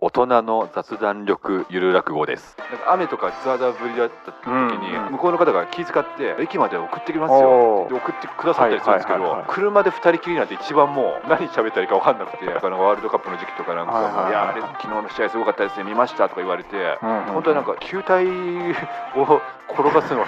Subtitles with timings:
[0.00, 2.56] 大人の雑談力ゆる落語です。
[2.70, 5.06] なんか雨とかザーザー降りだった時に、うん。
[5.06, 7.88] うん向こうの方が気遣って駅まで送ってきますよ。
[7.90, 17.22] 送ってくださったりするんですけど、車で二人きりなんて一番もう何喋ったらいいか分かんなくてワールドカップの時期とかなんかも、はいはいやあれ昨日の試合すごかったですね見ましたとか言われて、うん。
[17.34, 19.40] 本当になんか球体を
[19.72, 20.24] 転がすの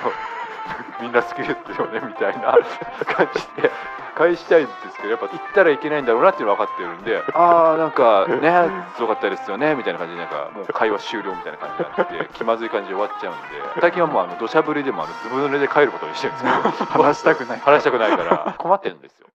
[1.00, 2.58] みんな好きですよねみたいな
[3.06, 3.70] 感じで
[4.20, 18.54] 返したいんですけどやっぱ行ったらいけないんだろうなっていうの分かってるんでああなんかねすごかったですよねみたいな感じでなんかもう会話終了みたいな感じになって 気まずい感じで終わっちゃうんで最近はもうあの土砂降りでもあのずぶ濡れで帰ることにしてるんですけど話したくない話したくないから。
[18.60, 19.26] 困ってるんですよ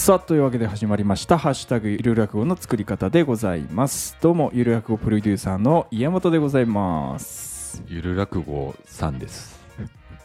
[0.00, 4.16] さあというわけで始まりました「ハッシュタグゆる落語」の作り方でございます。
[4.22, 7.82] どうもゆる落語プロデューサーの家元でございます。
[7.86, 9.59] ゆる落語さんです。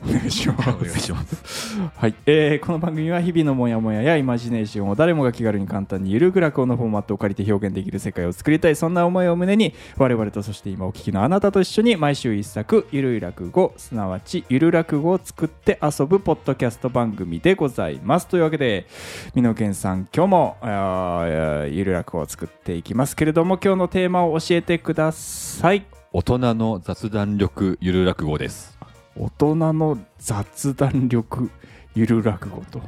[0.08, 0.70] お願いします。
[0.70, 8.76] お願いしますはい、えーこの番組は日々のモヤモヤやイマジネーションを誰もが気軽に簡単にゆるく落語のフォーマットを借りて表現できる世界を作りたい。
[8.76, 18.28] そんな思いを胸に我々とそして今お聞きのあなたと一緒に毎週一作ゆるい落語すなわちゆる落語を作って遊ぶポッドキャスト番組でございます。
[18.28, 18.88] というわけで
[19.34, 25.86] 美濃健さん今日もゆる落語を作っていきますけれども今日のテーマを教えてください。
[26.14, 28.75] 大人の雑談力ゆる落語です。
[29.18, 31.50] 大人の雑談力
[31.96, 32.82] ゆる落語と。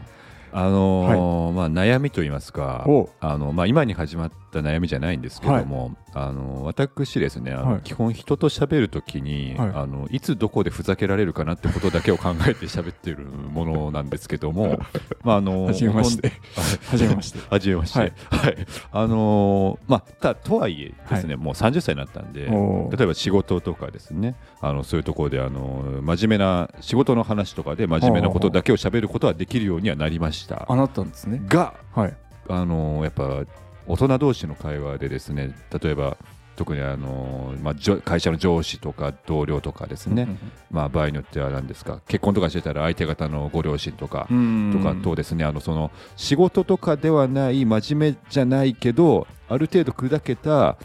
[0.51, 2.85] あのーまあ、悩みといいますか
[3.19, 7.81] あの、まあ、今に始まった悩みじゃないんですけども、あの私ですねあの、はい。
[7.81, 9.67] 基本人と喋るときに、はい。
[9.69, 14.79] い、あのいつどこでふざけられるかなってことだけを考えて喋ってるものなんですけども
[15.23, 16.31] まああのはじめまして。
[16.55, 17.39] ほんはじ めまして。
[17.49, 18.51] はじめまして、ははい。
[18.51, 18.55] い
[18.91, 30.36] あのーまあ、たとはいえですね、もう30歳になったんで例えば仕事とかですねあのそういうところで、あのー真面目な仕事の話とかで真面目なことだけを喋ることはできるようにはなりました
[30.67, 31.41] あなったんですね。
[31.47, 32.15] がはい。
[32.49, 33.43] あのやっぱ
[33.87, 36.17] 大人同士の会話でですね例えば
[36.55, 40.27] 特にあの、まあ、会社の上司とか同僚とかですね、
[40.71, 44.71] まあ、場合によっては何ですか結婚とかしてたら相手方のご両親とか、うん。
[44.75, 50.77] とかとですねあのその仕事とかではない真面目じゃないけどある程度砕けた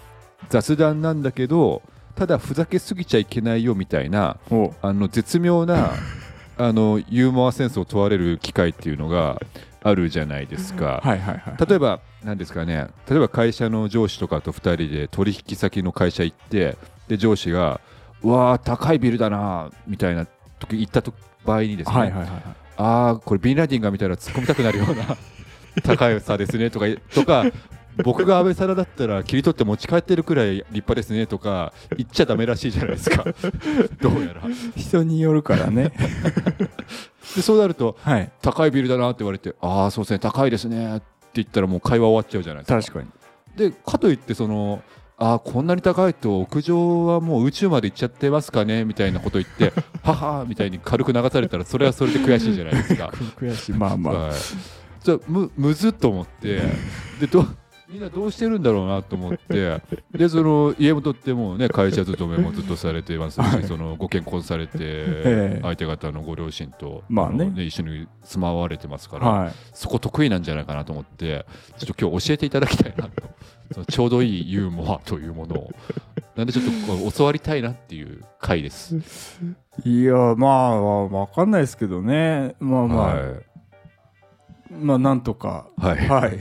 [0.50, 1.82] 雑談なんだけど
[2.14, 5.92] ただふざけすぎちゃいけないよみたいなおあの絶妙な
[6.64, 9.40] あのユーモアセンスを問われる機会っていうのが
[9.82, 11.00] あるじゃないですか。
[11.02, 11.66] はいはいはい。
[11.66, 12.88] 例えば何ですかね。
[13.10, 16.76] 例えば会社の上司とかと2人で取引先の会社行って
[17.08, 17.80] で上司が
[18.22, 20.26] 「うわー高いビルだな」みたいな
[20.60, 21.12] 時言ったと
[21.44, 22.42] 場合にですね、はいはいはいはい。
[22.76, 25.16] ああこれビンラディンが見たら突っ込みたくなるような
[25.82, 27.44] 高さですねとかとか
[28.04, 33.24] 僕が安倍沙汰だったら切り取って持ち帰ってるくらい立派ですねとか言っちゃダメらしいじゃないですか。
[34.00, 34.42] どうやら。
[34.76, 35.92] 人によるからね。
[37.36, 38.30] でそうなるとはい。
[38.40, 40.96] 高いビルだなって言われてああそうですね高いですね。
[40.96, 42.98] って言ったらもう会話終わっちゃうじゃないですか。
[42.98, 43.14] 確か
[43.56, 43.68] に。
[43.70, 44.82] でかといってその
[45.18, 53.12] あーこんなに高いと屋上はもう宇宙まで行っちゃってますかねみたいなこと言ってははーみたいに軽く流されたらそれはそれで悔しいじゃないですか。
[53.36, 53.72] 悔しい。
[53.72, 54.14] まあまあ。
[54.14, 54.32] はい、
[55.02, 56.62] じゃあむむずっと思って
[57.20, 57.46] でど
[57.92, 59.82] みんなどうしてるんだろうなと思って
[60.12, 63.64] でその家元ってもうね会社勤めもずっとされてますし、はい。
[63.64, 65.60] そのご結婚されて、ええ。
[65.62, 67.50] 相手方のご両親と、まあね。
[67.50, 69.52] の一緒に住まわれてますから、はい。
[69.74, 71.44] そこ得意なんじゃないかなと思って
[71.76, 73.10] ちょっと今日教えていただきたいなと。
[73.72, 75.70] そのちょうどいいユーモアというものを。
[76.36, 76.64] なんでちょっ
[77.04, 78.96] と教わりたいなっていう回です。
[79.84, 82.54] いやまあわかんないですけどね。
[82.58, 83.51] まあまあ、はい
[84.80, 86.08] まあなんとかはい。
[86.08, 86.38] はい。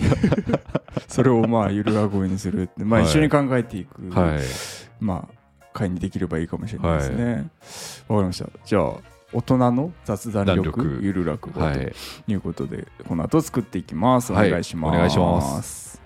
[1.08, 3.10] それをまあゆるあごにするってまあはい。
[3.10, 4.40] 一緒に考えていく、はい。
[5.00, 5.34] まあ
[5.74, 7.50] 会にできればいいかもしれないですね。
[8.08, 8.50] わ、かりました。
[8.66, 8.94] じゃあ
[9.34, 11.94] 大人の雑談力ゆる落語とはい。
[12.28, 14.34] いうことで、この後作っていきます。
[14.34, 14.52] おはい。
[14.52, 16.01] 願いします、お願いします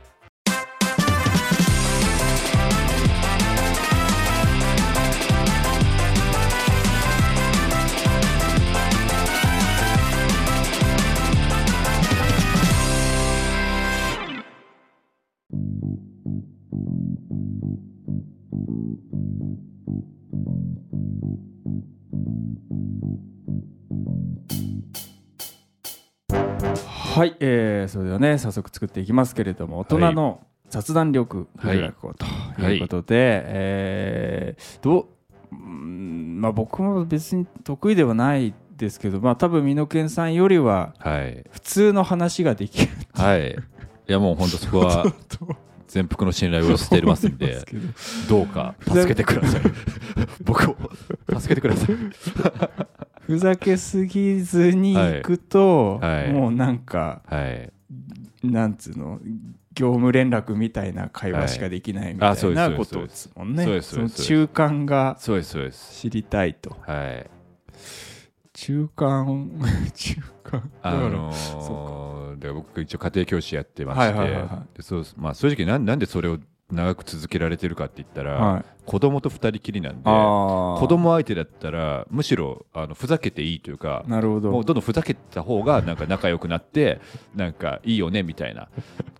[27.15, 32.25] はい、えー、それではね早速作っていきますけれども大人の雑談力ゆる落語と
[32.61, 35.07] いうことで、えーどう
[35.51, 41.45] うーんまあ僕も別に得意ではないですけどまあ多分美濃健さんよりははい。
[41.51, 43.51] 普通の話ができるはい。
[43.51, 45.05] いやもう本当そこは
[45.95, 47.87] 全幅の信頼を寄せていますんで、 けど。
[48.27, 49.61] どうか助けてください。
[50.43, 50.75] 僕を
[51.39, 51.95] 助けてください。
[53.25, 56.23] ふざけすぎずに行くと、はい。
[56.23, 57.71] はいもうなんかはい。
[58.43, 59.21] なんつうの？
[59.73, 63.81] 業務連絡みたいな会話しかできないみたいなことですもんね。
[63.81, 66.75] その中間が知りたいと。
[66.81, 67.29] はい
[68.55, 69.51] 中間
[69.93, 70.71] 中間。
[70.81, 76.39] あのー、で僕一応家庭教師やってまして、そうまあ、正直なんなんでそれを
[76.71, 87.01] 長く続けられてるかって言ったら、はい、子供と二人きりなんで子供相手だったらむしろあのふざけていいというかなるほもうどどんどんふざけた方がなんか仲良くなって
[87.35, 88.69] なんかいいよねみたいな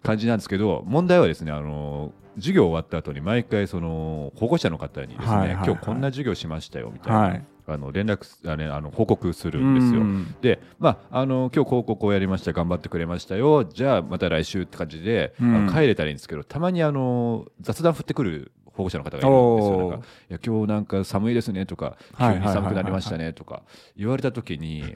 [0.02, 5.66] 感じなんですけど問題はですねあの授業終わった後に毎回その保護者の方にですね、はいはいはい。
[5.68, 10.02] 今日こんな授業しましたよみたいな、はいあの連絡すあ、ね、あの報告するんですよ。
[10.02, 10.36] うん。
[10.42, 13.64] で、まあ、あの今日こうこうこうやりました頑張ってくれましたよ。
[13.64, 15.70] じゃあまた来週って感じで、うん。
[15.74, 19.90] 帰れたらいいんですけどたまにあの雑談振ってくる保護者の方がいるんですよ。
[19.90, 23.64] なんかいや今日なんか寒いですねとか急に寒くなりましたねとか
[23.96, 24.96] 言われた時に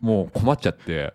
[0.00, 1.12] もう困っちゃって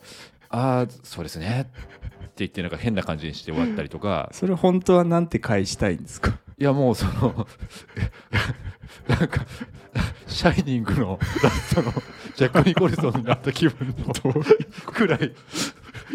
[0.50, 1.68] ああそうですね。
[1.72, 4.30] って言ってなんか変な感じにして終わったりとか。
[4.36, 6.38] それ本当はなんて返したいんですか？
[6.58, 7.48] いやもうその
[9.08, 9.46] なんか
[10.28, 11.92] 「シャイニング」のラストの
[12.36, 14.34] ジャック・ニコルソンになった気分の
[14.86, 15.34] くらい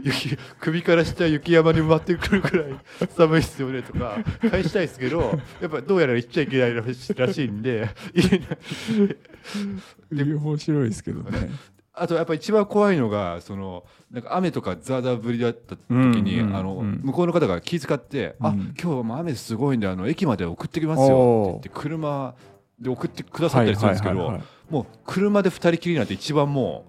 [0.02, 2.74] 雪首から下雪山に埋まってくるくらい
[3.16, 4.18] 寒いっすよねとか
[4.50, 8.38] 返したいですけどやっぱどうやら言っちゃいけないらしいんで言え
[10.14, 11.50] ない面白いですけどね
[12.00, 18.74] あとやっぱ一番怖いのがそのなんか雨とかザーザー降りだった時に、あのうん向こうの方が気遣って「あうん。
[18.80, 22.34] 今日はもう雨すごいんであの駅まで送ってきますよ」って言って車
[22.80, 26.86] で送ってくださったりするんですけど、もう車で二人きりなんて一番も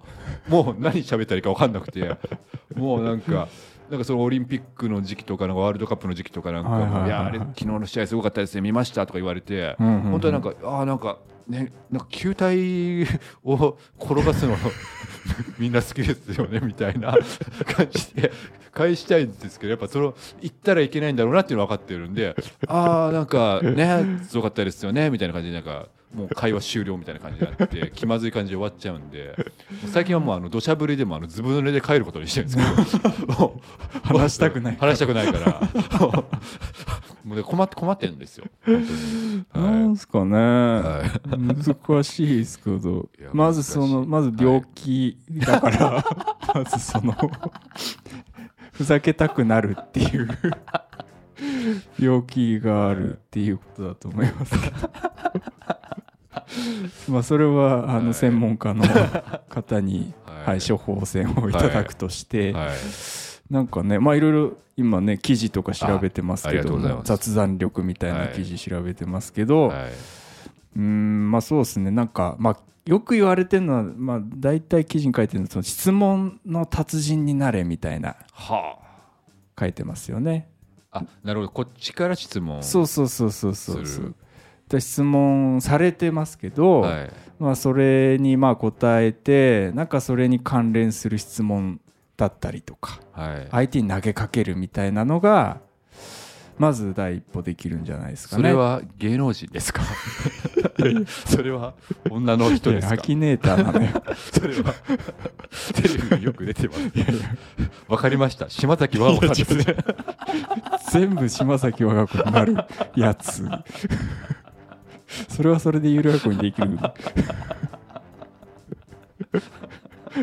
[0.48, 2.16] うもう何喋ったらいいか分かんなくて
[2.74, 3.50] もうなんか。
[3.90, 11.18] なんかそのオリンピックの時期とかなんかワールドカップの時期とかなんかはいやあれ昨日の試合すごかったですね見ましたとか言われて本当はなんかああなんか
[11.52, 13.04] ねなんか球体
[13.44, 14.58] を転がすの
[15.60, 17.16] みんな好きですよねみたいな
[17.76, 18.32] 感じで
[18.72, 22.36] 返したいんですけどやっぱその言ったらいけないんだろうなっていうの分かってるんで
[22.68, 29.36] ああなんかねすごかったですよねみたいな感じでなんかもう会話終了みたいな感じになって気まずい感じで終わっちゃうんで
[29.88, 33.62] 最近はもうあの土砂降りでもあのずぶ濡れで帰ることにしてるんですけども
[34.04, 35.62] う話したくない話したくないから。
[37.24, 38.76] もうね困って困ってるんですよはい
[39.92, 41.04] なんすかね、は
[41.38, 43.10] 難しいですけど。
[43.34, 46.06] まずそのまず病気だから、
[46.56, 47.14] まずその
[48.72, 50.30] ふざけたくなるっていう
[52.00, 54.56] 病気があるっていうことだと思います。
[57.12, 58.04] まあそれはあはい。
[58.04, 58.86] の専門家の
[59.50, 60.46] 方に、 はい。
[60.46, 62.70] はい、処方箋をいただくとして、はい
[63.52, 69.92] なんかねまあいろいろ今ね記事とか調べてますけど雑談力みたいな記事調べてますけど、はい。
[70.78, 71.92] うーんまあそうですね。
[71.92, 78.80] なんかまあよく言われてるのはまあ大体記事に書いてるのはその質問の達人になれみたいなは
[79.60, 80.48] 書いてますよね。
[80.90, 81.52] ああなるほど。
[81.52, 84.16] こっちから質問そうそうそうそうそうそう。
[84.70, 87.10] で質問されてますけど、はい。
[87.38, 91.82] まあそれにまあ答えてなんかそれに関連する質問
[92.22, 93.48] だったりとかはい。
[93.50, 95.60] 相手に投げかけるみたいなのが
[96.60, 98.42] まず第一歩できるんじゃないですかね。
[98.44, 99.82] それは芸能人ですか？
[101.26, 101.74] それは
[102.12, 102.94] 女の人ですか？
[102.94, 103.90] アキネーターなのよ。
[104.32, 104.74] それは
[105.74, 106.82] テレビによく出てます。
[107.88, 108.48] わかりました。
[108.52, 109.56] 島崎和歌んです。
[109.56, 109.66] ね
[110.92, 112.56] 全部島崎和歌子になる
[112.96, 113.44] やつ。
[115.30, 116.78] それはそれでゆるやこにできる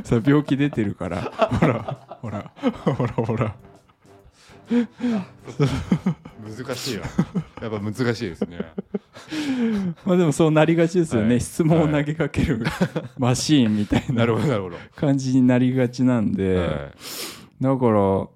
[0.05, 1.23] さあ病気出てるから。
[1.23, 2.53] ほらほら
[2.95, 3.55] ほらほら。
[4.71, 4.87] 難
[6.77, 7.07] しいわ。
[7.63, 8.59] やっぱ難しいですね。
[10.05, 11.41] まあでもそうなりがちですよね、はい。
[11.41, 12.65] 質問を投げかける
[13.17, 14.27] マシーンみたいな
[14.95, 16.69] 感じになりがちなんで、はい。
[17.63, 18.29] だから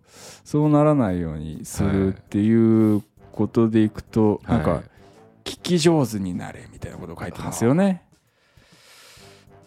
[0.44, 4.58] そうならないようにするっていうことでいくと、はい。
[4.58, 4.82] なんか
[5.44, 8.04] 聞き上手になれみたいなことを書いてますよね。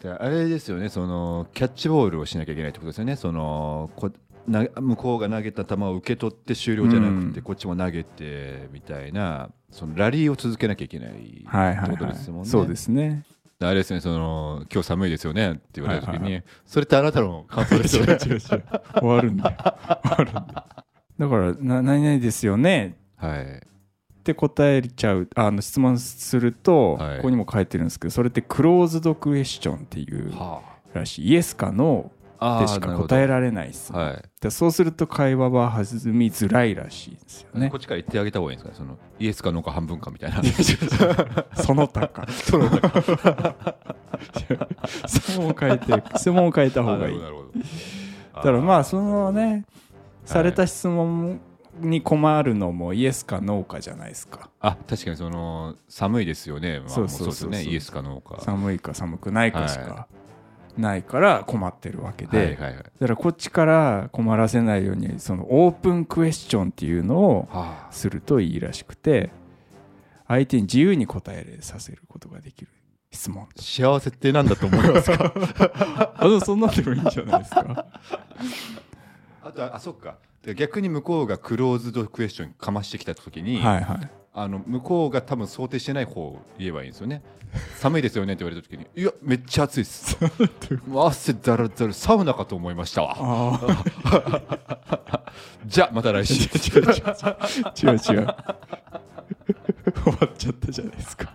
[0.06, 4.12] であれですよねそのキャッチボールをしなきゃいけないってことですよねそのこ
[4.48, 12.50] な向こうが投げた球を受け取って終了じゃなくて、うんこっちも投げてみたいなそのラリーを続けなきゃいけないってはいはいはいことですもんね。
[12.50, 13.24] そうですね。
[13.60, 18.18] あれですねその今日寒いですよねって言われた時に、はいはいそれってあなたの感想ですよね。
[18.20, 19.58] 終わるんだよ。
[20.04, 20.46] 終わるんだよ。
[21.18, 23.62] だからな何々ですよねはい
[24.26, 27.18] って答えちゃうあの質問すると、はい。
[27.18, 30.62] ここにも書いてるんですけどそれってクローズドクエスチョンっていうは
[30.94, 31.28] らしい。
[31.28, 34.24] イエスかノあーでしか答えられない質問はい。
[34.42, 37.70] でそうすると会話は弾みづらいらしいんですよね。
[37.70, 38.90] こっちから言ってあげた方がいいんですかね？
[38.90, 40.42] そのイエスかノーか半分かみたいな。
[41.64, 42.68] その他かその
[45.08, 47.20] 質問を変えて質問を変えた方がいい。
[47.20, 47.50] なるほど
[48.34, 49.66] だからまあそのね
[50.26, 51.40] された質問
[51.80, 54.50] に困るのもイエスかノーかじゃないですか。
[54.60, 57.64] あ確かにその寒いですよね、まあ、そうそうそうね。
[57.64, 58.42] イエスかノーか。
[58.42, 60.08] 寒いか寒くないかしはか
[60.78, 62.76] ないから困ってるわけで、はいはいはい。
[62.76, 69.30] だからこっちから困らせないようにそのオープンクエスチョンっていうのをはするといいらしくて
[70.28, 72.72] 相手に自由に答えさせることができる
[73.12, 75.34] 質問あ幸せってなんだと思いますか？
[76.18, 77.86] あでもそんなんでもいいんじゃないですか？
[79.46, 80.18] あとあそっか。
[80.44, 84.10] で逆に向こうがクローズドクエスチョンかましてきた時に、はいはい。
[84.34, 87.22] あの向こうが多分想定してない方を言えばいいんですよね。
[87.78, 90.18] 寒いですよねって言われた時にいやめっちゃ暑いです。
[90.88, 93.16] も う汗だらだらサウナかと思いましたわ。
[95.68, 96.34] じゃあまた来週。
[96.34, 96.48] 違
[96.82, 96.94] う違う違
[97.90, 98.00] う違う。
[98.00, 98.26] 終わ
[100.26, 101.32] っちゃったじゃないですか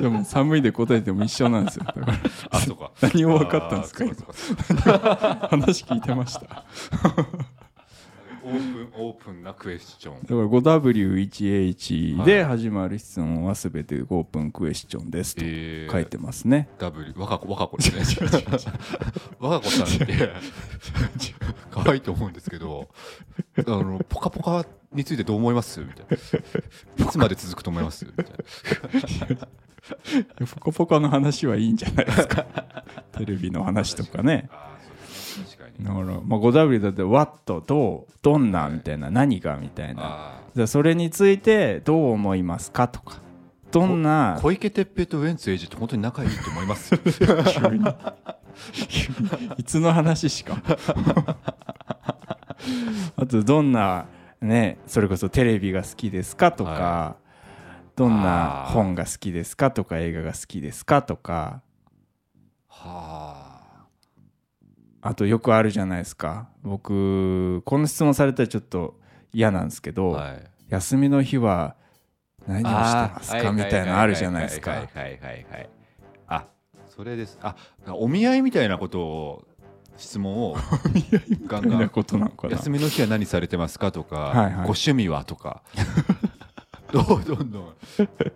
[0.00, 1.84] でも寒いで答えても一緒なんですよ。
[1.84, 2.14] だから
[2.50, 2.92] あそうか。
[3.00, 4.04] 何も分かったんですか。
[5.48, 10.14] 話聞いてましたープンオープンなクエスチョン。
[10.14, 15.92] ら 5W1H で始まる質問はすべてオープンクエスチョンですとえー。
[15.92, 18.30] 書いてますね、W 若子若子ですね
[19.38, 20.32] 若子さんって
[21.70, 22.88] 可愛いと思うんですけど
[23.58, 25.80] あのポカポカについてどう思います？
[25.80, 26.06] みたい
[26.98, 27.04] な。
[27.06, 28.04] いつまで続くと思います？
[28.06, 28.26] みたい
[29.36, 29.48] な。
[30.46, 32.44] ポカポカの話はいいんじゃないですか。
[33.16, 34.48] テレビの話とかね
[35.80, 40.02] だから、まあ、5W だって What どうどんなみたいな何がみたいな。
[40.04, 43.20] あじゃあそれについてどう思いますかとか。
[43.70, 46.94] どんーな小池徹平とウエンツエイジって本当に仲いいと思います？
[49.58, 50.56] いつの話しか。
[53.16, 54.06] あとどんな
[54.40, 57.16] ねそれこそテレビが好きですかとか、は
[57.94, 61.62] どんな本が好きですかとか映画が好きですかとか。
[62.68, 63.27] はあ
[65.14, 66.48] とよくあるじゃないですか。
[66.62, 68.98] 僕この質問されたらちょっと
[69.32, 70.44] 嫌なんですけあど、はい。
[70.68, 71.76] 休みの日は
[72.46, 73.52] 何をしてますか？
[73.52, 74.70] みたいなのあるじゃないですか。
[74.72, 75.70] はいはいはいはいはい
[76.28, 76.44] あ
[76.88, 77.38] それです。
[77.42, 77.54] あ
[77.94, 79.44] お見合いみたいなことを
[79.96, 80.56] 質問を
[81.46, 82.56] ガンみたいなガンことなのかな？
[82.56, 84.52] 休みの日は何されてますかとか、はいはい。
[84.52, 85.62] ご趣味はとか。
[86.92, 87.74] どうどんどん。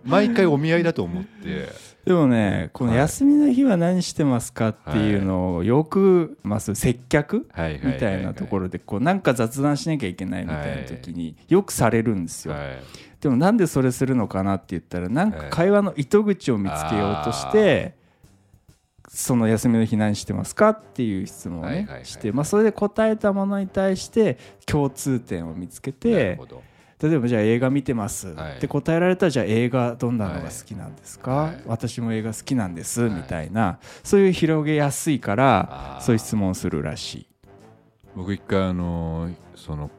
[0.05, 1.69] 毎回お見合いだと思って
[2.05, 2.99] でもねこのはい。
[2.99, 7.47] 休みの日は何してますかっていうのをよく、まあ、接客
[7.83, 12.83] みたいなところでこうなんか雑談しなきゃいけないみたいな時によくされるんですよ、はい。
[13.21, 17.95] でもなんでそれするのかなって言ったらなんか会話の糸口を見つけようとして
[19.07, 26.63] その休みの日何してますかっていう質問をねしてまあそれで答えたものに対して共通点を見つけなるてほど
[27.03, 28.29] 例えばじゃあ映画見てます。
[28.29, 28.57] はい。
[28.57, 31.63] って答えられたらじゃあ映画どんなのが好きなんですか、はい。
[31.65, 33.11] 私も映画好きなんです、はい。
[33.11, 33.79] みたいな。
[34.05, 37.27] そういう広げやすいからそういう質問をするらしい。
[38.15, 39.91] 僕一回あのその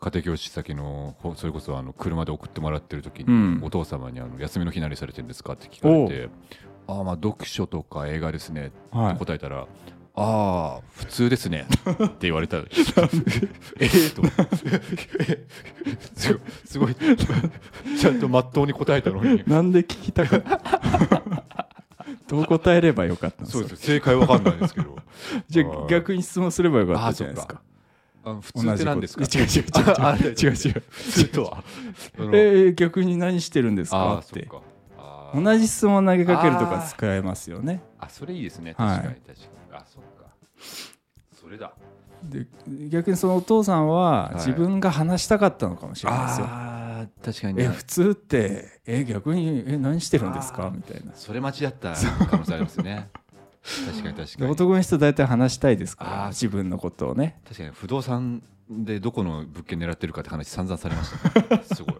[0.00, 3.60] 家庭教師先のほそれこそあの車で送ってもらってる時に、うん。
[3.62, 6.28] お父様にあの休みの日何されてるんですかって聞かれて
[6.86, 9.16] ああまあ読書とか映画ですねはい。
[9.16, 9.66] 答えたら、
[10.14, 12.58] ああ普通ですねって言われた。
[12.60, 12.64] え
[13.80, 14.22] えと
[14.56, 14.64] す
[16.80, 16.96] ごい。
[17.98, 19.42] ちゃんとまっとうに答えたのに。
[19.46, 20.60] なんで聞きたかった
[22.28, 23.58] どう答えればよかったんですか？
[23.60, 23.94] そうですよ。
[23.94, 24.96] 正解わかんないですけど。
[25.48, 27.60] じゃあ逆に質問すればよかったじゃないですか。
[28.24, 29.24] あの普通って何ですか？
[29.24, 30.52] 違う違う違う違う。
[30.52, 34.48] 違うえー、逆に何してるんですあかって。
[35.34, 37.82] 同じ質問投げかけるとか使えますよね。
[37.98, 38.74] あそれいいですね。
[38.76, 38.96] はい。
[38.98, 39.59] 確かに確かに、あそっかそれだで
[42.88, 44.34] 逆にそのお父さんははい。
[44.36, 47.62] 自分が話したかったのかもしれないですよ、あー確かに。
[47.62, 50.70] え普通ってえ逆にえ何してるんですか？
[50.74, 51.12] みたいな。
[51.14, 51.94] それ待ちだった
[52.30, 53.08] 可能性ありますね。
[53.86, 54.46] 確かに確かに。
[54.46, 57.40] で男の人大体話したいですから自分のことをね。
[57.44, 61.10] 確かに不動産でどこの物件狙ってるかって話散々されまし
[61.48, 61.94] た、ね、 すごい。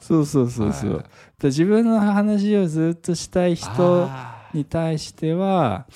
[0.00, 1.04] そうそうそうそうそう、は
[1.42, 5.86] 自分の話をずっとしたい人あに対しては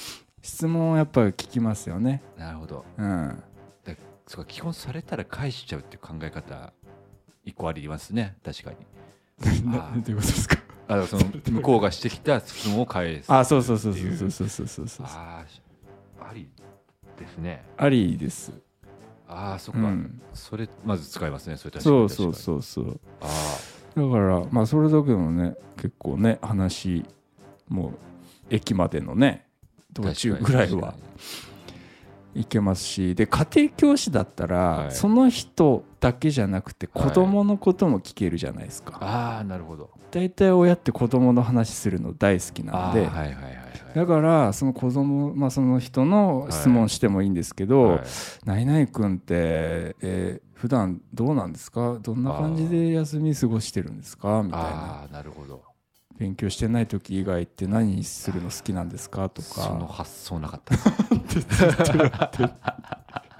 [0.46, 2.22] 質問をやっぱり聞きますよね。
[2.36, 2.84] ーなるほど。
[2.96, 3.42] うん。
[3.84, 3.96] で
[4.28, 6.72] そうか基本されたら返しちゃうっていう考え方
[7.44, 8.36] 一個ありますね。
[8.44, 8.76] 確かに。
[9.70, 10.56] なあどういうことですか？
[10.88, 13.32] あのその向こうがしてきた質問を返す。
[13.32, 16.48] あそうそうそうそうそうそうそうそうあーあり
[17.18, 17.64] ですね。
[17.76, 18.52] ありです。
[19.28, 20.22] ああそっか、うん。
[20.32, 21.56] それまず使いますね。
[21.56, 23.00] それ確かにそうそううそうそう。
[23.20, 23.26] あ
[23.96, 27.04] だからまあそれだけのね結構ね話
[27.68, 27.92] もう
[28.50, 29.45] 駅までのねあ
[30.02, 30.94] 道中ぐらいは
[32.34, 34.92] いけますしで家庭教師だったら、はい。
[34.92, 39.90] その人だけじゃなくてはい子供のことも聞けるじゃないですか、ああなるほど。
[40.10, 43.66] 大体親って子供の話するの大好きなあんで、ーはいはいはいはい。
[43.94, 48.00] だからその子供、まあその人の質問してもいいんですけど、はい。
[48.44, 49.24] 何々君って、
[50.02, 51.98] えー普段どうなんですか？
[52.00, 54.42] どんな感じで休み過ごしてるんですか？
[54.42, 54.68] みたいな。
[54.68, 55.62] ああなるほど
[56.18, 60.74] 勉強してない時以外って何するの好きなんですかとそのか発想なかった。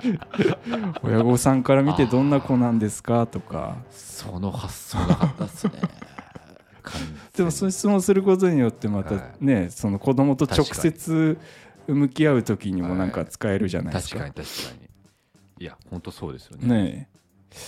[1.03, 3.77] 親御さんから見てどんな子なんですかとか。
[3.91, 5.73] その発想なかったですね。
[7.35, 11.39] でもそういう質問することによってまたはね、その子供と直接
[11.87, 14.21] 向き合う時にもなんか使えるじゃないですか。
[14.21, 14.89] 確かに確かに。
[15.59, 16.69] いや本当そうですよね。
[16.69, 17.09] ね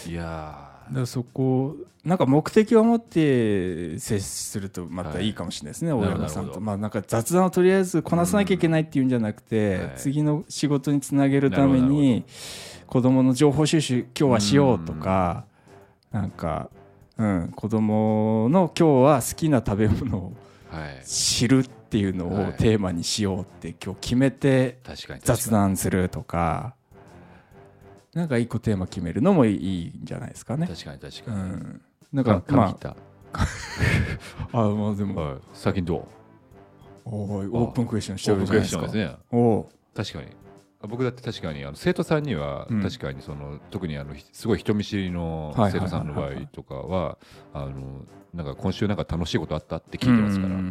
[0.07, 0.11] え。
[0.11, 6.09] いやだそこなんか目的を持って接するとまたいいかもしれないですね、はい。
[6.09, 6.61] 親御さんと。
[6.61, 9.93] まあなんか雑談をとりあえずこなさなきゃいけないっていうんじゃなくて、はい。
[9.97, 12.25] 次の仕事につなげるために
[12.87, 15.45] 子供の情報収集今日はしようとか、
[16.11, 16.71] なんか、
[17.19, 20.33] うん、子供の今日は好きな食べ物を
[21.05, 22.49] 知るっていうのはい。
[22.51, 24.79] をテーマにしようって今日決めて
[25.25, 26.75] 雑談するとか
[28.19, 30.67] なんか一個テーマ決めるのもいいんじゃないですかね。
[30.67, 31.39] 確かに確うかに。
[31.39, 31.81] ん、
[32.13, 32.97] なんかかまあ。
[34.53, 35.21] あまあでも。
[35.21, 35.39] はい。
[35.53, 36.03] 最近どう？
[37.05, 38.93] おーいオープンクエスチョンしてオープンクエるじゃないですか。
[38.93, 39.41] スチョンですね。
[39.41, 40.37] おー確かに。
[40.89, 42.83] 僕だって確かにあの生徒さんにはうん。
[42.83, 47.19] 確かにその、特にあのひすごい人見知りの生徒さんの場合とかは
[47.55, 50.55] あのなんか今週なんか楽しいことあったって聞いてますから。
[50.55, 50.67] うんうんうん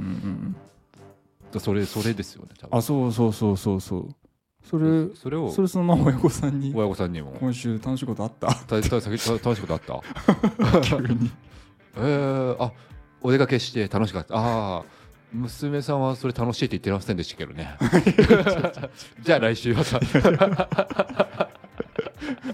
[1.54, 1.60] うん。
[1.62, 2.78] それそれですよね多分。
[2.78, 4.16] あそうそうそうそうそう
[4.70, 7.36] それそれをそれそのまま親御さんに親御さんにも。
[7.40, 8.48] 今週楽しいことあった？
[8.48, 10.82] たたた楽しいことあった？
[10.82, 11.32] 急に。
[11.98, 12.72] えー、あ
[13.22, 14.36] お出かけして楽しかった。
[14.36, 14.84] ああ
[15.34, 17.76] 娘さんはそれ楽しいって言ってませんでしたけどね。
[19.24, 20.00] じゃあ来週また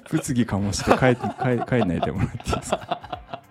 [0.10, 3.41] 物議かもして帰って帰帰んないでもらっていいですか？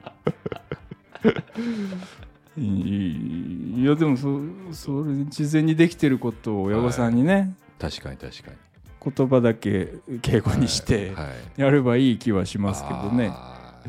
[2.59, 4.39] いやでもそ
[4.73, 7.55] それ事前にできてることを親御さんにね、
[7.91, 8.57] 確かに確かに。
[9.17, 13.83] 言葉だけ敬語にしてはいやればいい気はしますけどね、あ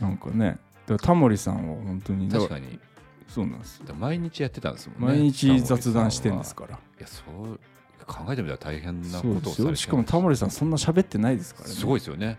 [0.00, 0.58] なんかね。
[1.00, 2.80] タモリさんは本当にー確かに。
[3.28, 3.80] そうなんです。
[3.96, 5.18] 毎日やってたんですもんね。
[5.18, 6.74] 毎日雑談してんですから。
[6.74, 7.60] いやそう
[8.04, 11.74] 考えてみたら大変なことをされしかもタモリさんそんな喋ってないですからね。
[11.74, 12.38] すごいですよね。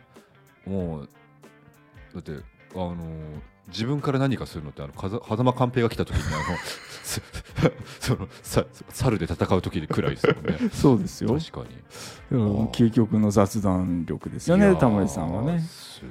[0.66, 1.10] もう
[2.14, 2.34] だって
[2.74, 2.96] あの
[3.70, 6.80] 自分から何かするのってあの風狭間寛平が来た時にあのす
[8.00, 10.58] そのさ猿で戦う時くらいですよね。
[10.74, 11.38] そうですよ。
[11.38, 11.66] 確か
[12.32, 12.68] に。
[12.72, 14.58] 究極の雑談力ですよ。
[14.58, 15.60] ねタモリさんはね。
[15.60, 16.02] す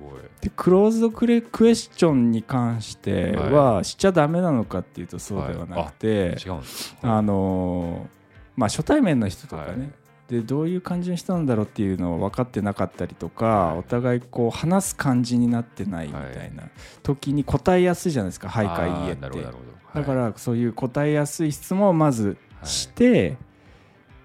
[0.00, 0.12] ごい。
[0.40, 6.96] でクローズドクレクエスチョンに関してはしちゃダメなのかっていうとそうではなくて、違うんです。
[7.02, 8.22] あのー
[8.54, 9.90] まあ初対面の人とかね、はい
[10.32, 16.64] でどういう感じの人なんだろうっていうのを分かってなかったりとかお互いこう話す感じになってないみたいな
[17.02, 19.26] 時に答えやすいじゃないですか「はいかいいえ」って。
[19.26, 19.62] あーなるほどなるほ
[19.94, 20.00] ど。
[20.00, 23.36] だからそういう答えやすい質問をまずして、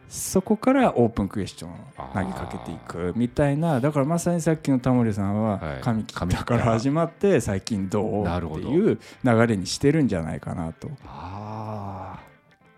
[0.08, 1.76] そこからオープンクエスチョンを
[2.14, 5.82] 投げかけていくみたいなだからまさにさっきのタモリさんははい。
[5.82, 10.90] 髪切ったから始まって最近どうっていう流れにしてるんじゃないかなと。
[11.06, 12.20] あ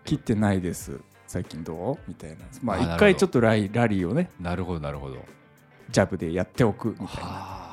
[0.04, 0.98] 切ってないです
[1.30, 1.98] 最近どう？
[2.08, 2.38] みたいな。
[2.60, 4.30] まあ一回ちょっとライラリーをね。
[4.40, 5.24] あなるほどなるほど。
[5.88, 7.70] ジャブでやっておくみたいな。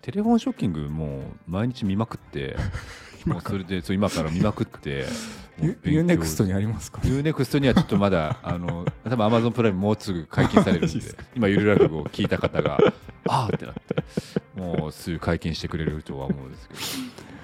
[0.00, 2.56] テレフォンショッキングもう毎日見まくって
[3.26, 5.06] もうそれでそう今から見まくって
[5.60, 11.00] ユ U-NEXT にありますか U-NEXT にはちょっとまだ あの多分アマゾンプライムもうすぐ解禁されるんで
[11.36, 12.78] 今ゆる落語を聞いた方が
[13.28, 13.96] ああってなって
[14.54, 17.39] もうすぐ解禁してくれるとは思うんですけど、え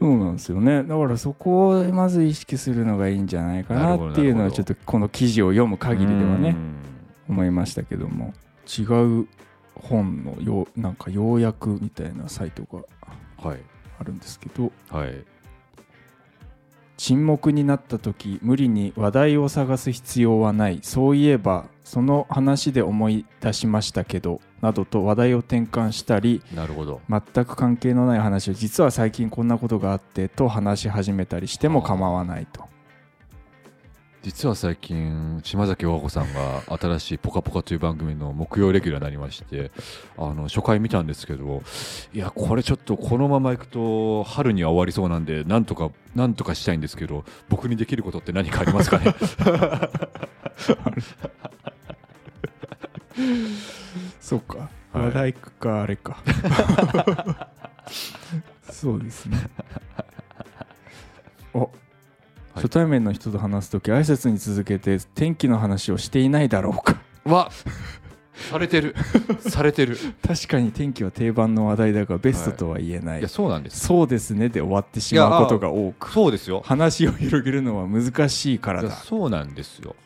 [0.00, 0.82] そうなんですよね。
[0.82, 6.56] だからそこをまず意識するのがいいんじゃないかなっていうのはちょっとこの記事を読むー限りではね
[7.28, 7.34] うん。
[7.34, 8.32] 思いましたけども。
[8.66, 8.82] 違
[9.22, 9.28] う
[9.74, 12.80] 本のようなんか要約みたいなサイトが
[13.48, 13.60] はい。
[13.98, 14.72] あるんですけど。
[14.88, 15.24] はい
[17.02, 20.80] 沈黙になった時無理に話題を探す必要はない。
[20.82, 27.00] そういえばその話で思い出しましたけどなどと話題を転換したりなるほど。
[27.08, 32.69] 全く関係のない話を実は最近こんなことがあってと話し始めたりしても構わないと
[34.22, 39.70] 実は最近島崎和子さんが新しい「ぽかぽか」という番組の木曜レギュラーになりまして
[40.18, 41.62] あの初回見たんですけど
[42.12, 49.14] いやこれちょっとこのままいくと春には終わりそうなんでなんとかなんとかしたいんですけど僕にできることって何かありますかね？
[54.20, 54.68] そうか。
[54.92, 55.04] はい。
[55.06, 56.18] 話題かあれか。
[58.70, 59.38] そうですね。
[61.54, 61.70] お
[62.60, 67.00] 初対面の人と話す時挨拶に続けて天気の話をしていないだろうか。
[67.24, 67.50] わ。
[68.50, 68.94] されてる。
[69.40, 69.96] されてる。
[70.26, 73.22] 確かに天気は定番の話題だがベストとは言えない、い。
[73.22, 76.10] やそうなんですそうですねで終わってしまうことが多く。
[76.10, 76.62] そうですよ。
[76.64, 78.90] 話を広げるのは難しいからだ。
[78.90, 79.96] そうなんですよ。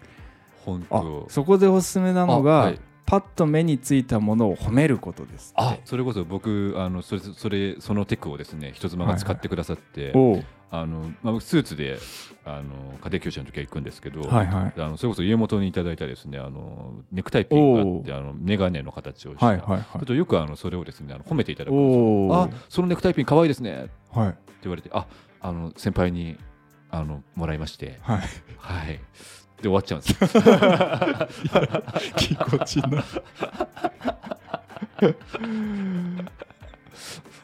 [0.65, 2.81] 本あ当そこでおすすめなのが、あはい。
[3.07, 10.45] パッと目についたものを褒めることですあそれこそ僕あのそれそれそのテクをですね人妻が使ってくださって、おう
[10.77, 11.99] あのまあ、僕スーツで
[12.45, 14.81] あの家庭教師の時は行くんですけど、はいはい。
[14.81, 20.05] あのそれこそ家元にいただいたですねあのネクタイピンがあってあのメガネの形をした、はいはいはい。
[20.05, 23.85] とよくあのそれをですねあの褒めていただくんですあそのネクタイピン可愛いですね。
[23.85, 25.07] ってはい言われてあ
[25.41, 26.37] あの先輩に
[26.91, 28.01] あのもらいまして。
[28.03, 28.19] はい。
[28.59, 28.99] はい。
[29.59, 30.15] で終わっちゃうんです。
[30.37, 30.43] よ
[32.17, 35.15] ぎこちなあー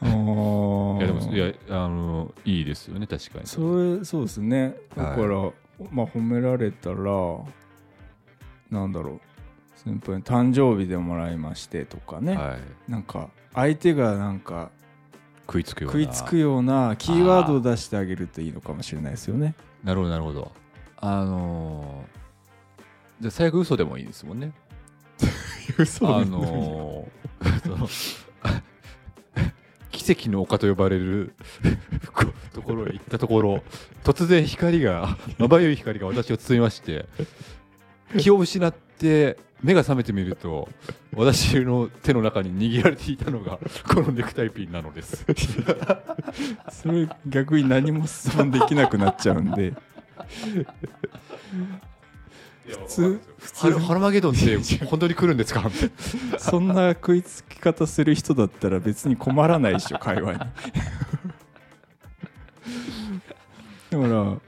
[0.03, 3.47] いやでもいやあのいいですよね確かに。
[3.47, 4.77] それそうですね。
[4.97, 5.27] だから、
[5.91, 6.97] まあ褒められたら
[8.71, 9.21] なんだろう。
[9.83, 12.59] 先輩に誕生日でもらいましてとかね、は
[12.89, 14.71] い、なんか相手がなんか
[15.47, 16.01] 食いつくような。
[16.05, 19.55] 食いつくようなキーワードを出してあげるといいのかもしれないですよね。
[19.83, 20.53] なるほどなるほど。
[20.99, 24.53] あのー、じゃあ最悪嘘でもいいですもんね。
[25.79, 27.89] 嘘あのー、 その
[30.01, 31.35] 奇跡の丘と呼ばれる
[32.55, 33.63] ところへ行ったところ
[34.03, 37.05] 突然光が まばゆい光が私を包みまして
[38.19, 40.71] 気を失って目が覚めてみると
[41.15, 45.27] 私の手の中に握られていたのがこのネクタイピンなのです。
[46.73, 49.75] それ逆に何も質問できなくなっちゃうんで
[52.77, 53.21] 普通？
[53.39, 53.79] 普通？
[53.79, 55.71] ハルマゲドンって本当に来るんですか？
[56.39, 60.39] そんな食いつき方する人だったら別に困らないでしょ会話に。
[63.91, 64.39] だからはい。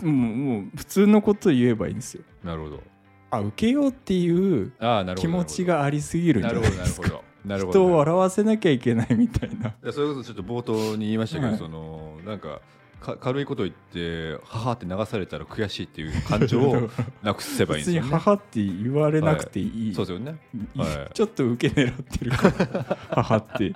[0.00, 2.22] ふもう普通のこと言えばいいんですよ。
[2.44, 2.82] なるほど。
[3.30, 4.72] あ受けようっていう
[5.16, 7.08] 気持ちがありすぎるんじゃなるほどないですか？
[7.08, 7.78] なるほどなるほど。
[7.80, 9.68] 人を笑わせなきゃいけないみたいな。
[9.70, 11.58] いやそれこそちょっと冒頭に言いましたけど、はい。
[11.58, 12.60] そのなんかか
[13.02, 16.90] 軽いこと言って母って流されたら悔しいっていう感情を
[17.22, 18.10] なくせばいいん別にですよね。
[18.10, 20.38] 母って言われなくていい、そうですよね。
[20.74, 23.74] いはいちょっと受け狙ってるから 母って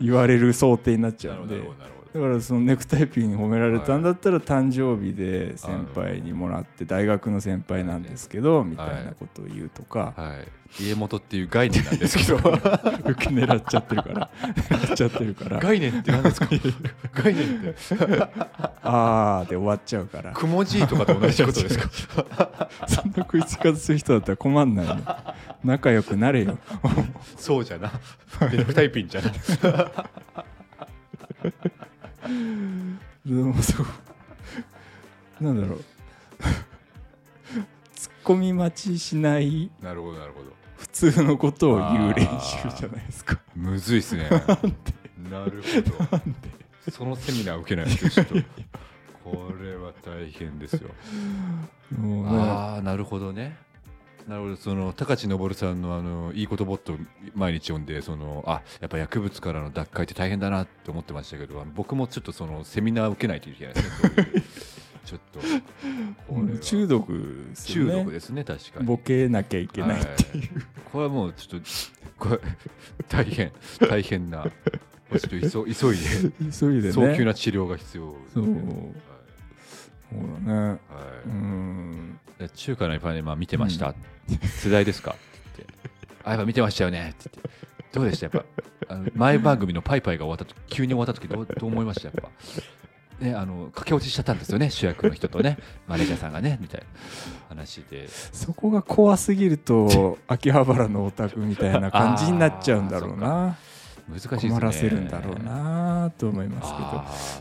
[0.00, 2.01] 言われる想定になっちゃうんでなるほど。
[2.14, 10.12] だからそのネクタイピン褒められたんだったら誕生日で先輩にもらって大学の先輩なんですけどみたいなことを言うとか。
[10.14, 10.36] は
[10.78, 12.36] い、家元っていう概念なんですけど。
[13.08, 14.30] 受け狙っちゃってるから。
[14.68, 15.58] 狙っちゃってるから。
[15.58, 16.48] 概念って何ですか？
[17.14, 17.74] 概念って。
[18.82, 20.32] あーで終わっちゃうから。
[20.32, 22.68] くもじいとかと同じことですか？
[22.88, 24.96] そんな食いつき方する人だったら困んないよ
[25.64, 26.58] 仲良くなれよ。
[27.38, 27.90] そうじゃな。
[28.52, 29.30] ネクタイピンじゃな
[35.40, 35.84] なんだろう。
[37.94, 39.70] ツッコミ待ちしない。
[39.82, 40.52] なるほどなるほど。
[40.76, 43.40] 普通のことを言う練習じゃないですか。
[43.54, 44.28] むずいっすね。
[45.30, 46.90] なるほど。
[46.90, 48.34] そのセミナー受けないとちょっと。
[49.24, 50.90] これは大変ですよ。
[52.26, 53.56] ああなるほどね
[54.28, 56.96] なるほどその高知昇さんのあのいいことボット
[57.34, 64.42] 毎日読んでそのあやっぱ薬物からの脱会って大変だなって思ってましたけど僕もちょっとそのセミナー受けないといけないですね
[65.04, 65.40] ちょっと
[66.62, 67.90] 中毒ですよね。
[67.92, 68.86] 中毒ですね確かに。
[68.86, 70.64] ボケなきゃいけないっていう、はい。
[70.92, 71.66] これはもうちょっと
[72.18, 72.40] これ
[73.08, 74.44] 大変大変な。
[74.44, 76.92] ちょっと急急いで 急いでね。
[76.92, 78.44] 早急な治療が必要ですそう
[80.12, 80.60] ねほらね。
[80.60, 80.78] はい、は
[81.26, 82.18] ういん。
[82.38, 83.94] で中華のパネマ見てました、
[84.62, 85.12] 世代ですか？
[85.12, 85.14] っ
[85.56, 85.64] て。
[85.64, 85.90] 言って
[86.24, 87.14] あやっぱ見てましたよね。
[87.18, 87.50] って言って
[87.92, 88.26] どうでした？
[88.26, 88.46] やっ
[88.86, 92.08] ぱあの前番組のパイパイが終わった時急に終わった時どうどう思いました？
[92.08, 92.28] やっぱ。
[93.24, 95.56] ねあの駆け落ちしちゃったんですよね主役の人とね。
[95.86, 96.86] マネージャーさんがねみたいな
[97.50, 98.08] 話で。
[98.08, 103.56] そこが怖すぎると秋葉原のオタクみたいな感じになっちゃうんだろうな
[104.08, 104.50] 難しいね。
[104.50, 106.84] 困らせるんだろうなと思いますけど。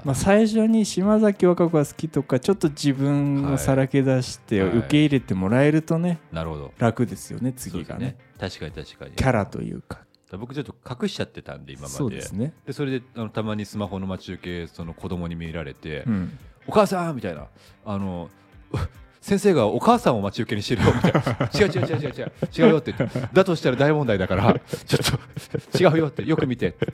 [0.05, 4.77] まあ、最初に島崎和歌子が好きとかちょっと自分をさらけ出してはい。
[4.77, 6.73] 受け入れてもらえるとねなるほど。
[6.77, 8.17] 楽ですよね次がね。
[8.39, 9.11] そうです確かに確かに。
[9.11, 9.99] キャラというか。
[10.37, 11.93] 僕ちょっと隠しちゃってたんで今まで。
[11.93, 17.47] そうですね、でそれであのたまにスマホの待ち受けその子供に見られて、うん、お母さんみたいな
[17.85, 18.29] あの
[18.71, 18.77] う
[19.21, 20.93] 先生がお母さんを待ち受けにしてるよ。
[20.95, 21.21] みたいな。
[21.53, 22.31] 違う違う違う違う違う。
[22.57, 22.93] 違うよって
[23.33, 24.59] だとしたら大問題だから。
[24.85, 26.25] ちょっと違うよって。
[26.25, 26.87] よく見てって。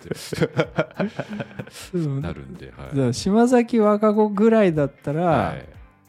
[1.93, 2.21] うん。
[2.21, 3.13] なるんで、はい。
[3.13, 5.65] 島崎和歌子ぐらいだったら、はい。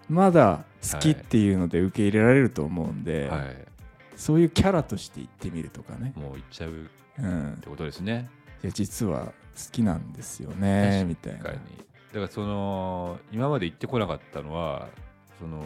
[0.09, 3.57] まだ好きっていうので受け入れられると思うんで、はい、
[4.17, 6.75] そういうキャラとして言ってみるとかね、もう行っちゃうっ
[7.21, 8.29] うん、てことですね。
[8.63, 9.33] いや実は好
[9.73, 11.39] きなんですよねみたいな。
[11.45, 11.59] だか
[12.15, 14.89] らその今まで行ってこなかったのは
[15.39, 15.63] その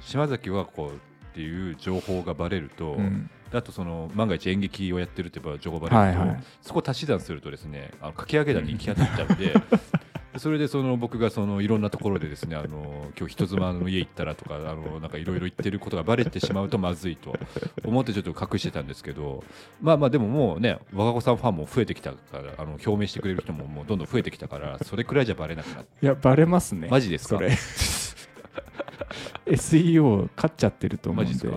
[0.00, 0.90] 島崎和子っ
[1.34, 3.30] ていう情報がバレると、うん。
[3.52, 6.44] あとその万が一演劇をやってるって情報がバレると、はいはい。
[6.62, 9.54] そこ足し算するとですねあのかき上げ段に行き当たっちゃうんで
[10.38, 17.34] それでその僕がそのいろんなところでですねあの今日人妻の家行ったらとかあのなんかいろいろ言ってることがバレてしまうとまずいと
[17.84, 19.44] 思ってちょっと隠してたんですけど
[19.80, 26.88] まあまあでももうね若子さんファンも増えてきたからあの表明してくれる人ももうどんどん増えてきたからそれくらいじゃバレなくなっていやバレますね。
[26.90, 27.36] マジですか？
[27.36, 27.56] それ
[29.46, 31.48] SEO 勝っちゃってると思うんで。
[31.48, 31.54] で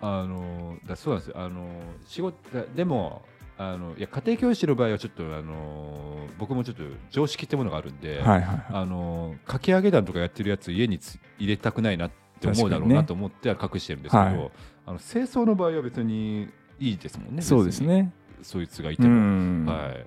[0.00, 1.40] あのだそうなんですよ。
[1.40, 1.66] あの
[2.06, 3.22] 仕事だでも
[3.56, 8.64] あのいや家庭教師の場合はちょっとあの僕もちょっと常識ってものがあるんで、はいはいはい。
[8.70, 14.50] あのかき上げ団とかやってるやつ家につ入れたくないなって思うだろうなと思っては隠してるんですけど、はい。
[14.86, 17.42] あの清掃の場合は別にいいですもんね。
[17.42, 18.12] そうですね。
[18.42, 19.66] そいつがいてうも、ん。
[19.66, 20.06] はい。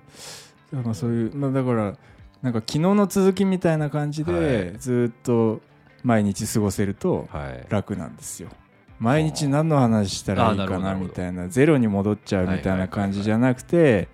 [0.74, 1.98] まあそういうまあだから
[2.40, 4.78] なんか昨日の続きみたいな感じで、はい。
[4.78, 5.60] ずっと
[6.02, 7.66] 毎日過ごせるとはい。
[7.68, 8.48] 楽なんですよ。
[8.98, 14.06] 毎日何の話したらいいかなみたいなゼロに戻っちゃうみたいな感じじゃなくて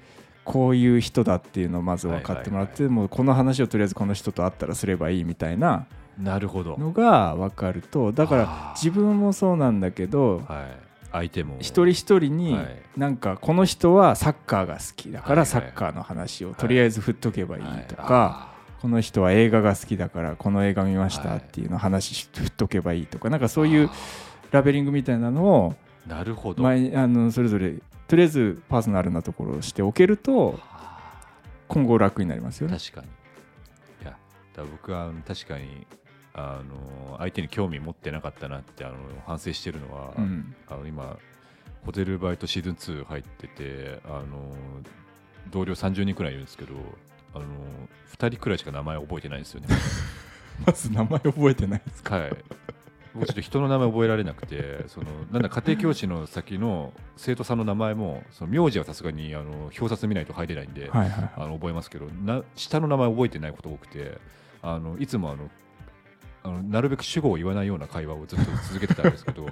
[0.44, 5.86] こういう人だっていうのをまず分かってもらって、はいもうこの話をとりあえずこの人と会ったらすればいいみたいな
[6.18, 6.78] なるほど。
[6.78, 10.76] のが分かるとだから自分もそうなんだけどはい、
[11.12, 11.56] 相手も。
[11.58, 12.82] 一人一人にはい。
[12.96, 23.92] なんかこの人はサッカーが好きだからサッカーの話をとりあえず振っとけばいいとか、はこの人は映画が好きだからこの映画見ましたっていうの話振っとけばいいとかなんかいそういうあ
[24.50, 27.74] ラベリングみたいなのをーなるほど、前あのそれぞれ
[28.06, 30.98] とりあえずパーソナルなところをしておけるとあ。
[31.68, 32.78] 今後楽になりますよね。
[32.78, 33.06] 確かに。
[34.02, 34.16] いや
[34.54, 35.86] だ僕は確かに
[36.32, 38.94] あの相手に興味持ってなかったなってあの
[39.26, 41.18] 反省してるのは、うん、あの今
[41.84, 44.54] ホテルバイトシーズン2入っててあの
[45.50, 46.74] 同僚30人くらいいるんですけど
[47.34, 47.44] あの
[48.18, 49.68] 2人くらいしか名前覚えてないんですよね。
[50.66, 52.36] まず名前覚えてないですはい。
[53.14, 61.30] 僕ちょっと人の名前覚えられなくてそのなんだ家庭教師の先の生徒さんの名前もその名字はさすがにあの表札見ないと入れないんで、はいはい。
[61.36, 64.18] あの覚えますけどな下の名前覚えてないこと多くて
[64.62, 65.50] あのいつもあの
[66.42, 69.46] あのなるべく主語を言わないような会話をずっと続けてたんですけど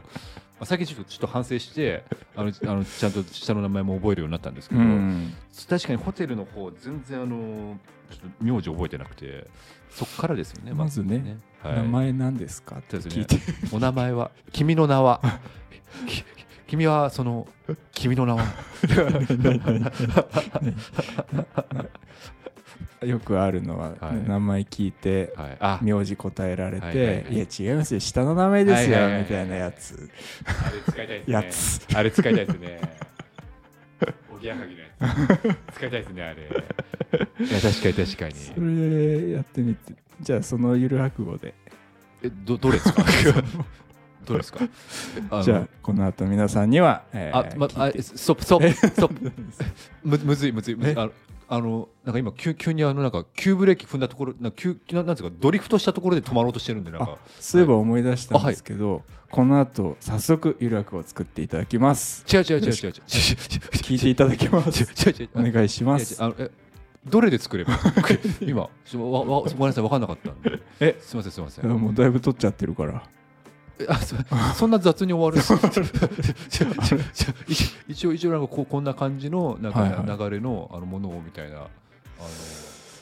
[0.59, 2.05] まあ最近ちょっとちょっと反省して
[2.37, 5.35] あのあのちゃんと下の名前も覚えるようになったんですけど、うん。
[5.69, 7.79] 確かにホテルの方全然あの
[8.11, 9.47] ちょっと名字覚えてなくて
[9.91, 11.39] そっからですよねまずね。
[11.63, 13.39] はい、名前何ですかって聞いて、
[13.73, 15.21] お名前は君の名は。
[16.07, 16.25] き
[16.67, 17.47] 君はその
[17.93, 18.45] 君の名は
[23.07, 24.29] よくあるのは、はい。
[24.29, 25.57] 名前聞いてはい。
[25.61, 25.79] あ。
[25.83, 27.39] 名字答えられて、はいいはいはい。
[27.39, 28.01] や違いますよ。
[28.01, 29.23] 下の名前ですよ、はいはいはいはい。
[29.23, 30.11] みたいなやつ。
[30.47, 31.33] あれ使いたいですね。
[31.35, 31.87] やつ。
[31.97, 32.81] あれ使いたいですね。
[34.35, 34.87] おぎやはぎのや
[35.73, 35.75] つ。
[35.77, 36.43] 使いたいですねあれ。
[36.43, 36.45] い
[37.53, 38.35] や確かに確かに。
[38.35, 38.75] それ
[39.27, 41.55] でやってみてじゃあそのゆる落語で。
[42.23, 43.05] えどどれですか？
[44.25, 44.61] どれですか？
[45.31, 48.03] あのじゃあこの後皆さんには、えーあ、ま、あ聞いて。
[48.03, 49.33] ストップストップストップ。
[50.03, 50.97] むむずいむずいむずい。
[50.97, 51.13] あの
[51.49, 57.19] あのなんか今急急にあのなんか急ブレーキ踏んだところなんか急ななんですかドリフトしたところで止まろうとしてるんでなんか。
[57.39, 62.25] そういえば思い出したんですけど、この後早速ゆる落語を作っていただきます。
[62.33, 62.73] 違う違う違う違う違う。
[62.73, 64.83] 聞いていただきます。
[64.83, 66.51] 違う違うお願いしまいすやあのえ
[67.09, 67.75] どれで作れば？
[67.75, 67.77] い
[68.45, 68.69] い今。
[68.85, 70.31] ちょわわごめんなさい分かんなかった
[70.81, 70.97] え？
[71.01, 71.69] すみませんすみません。
[71.69, 73.05] もうだいぶ取っちゃってるから。
[73.05, 73.09] え
[73.89, 74.17] あそ
[74.57, 75.45] そんな雑に終わる？
[77.47, 80.19] 一 一応一応なんかこうこんな感じのなんかはいはい。
[80.19, 81.69] 流れのあのものをみたいなあの。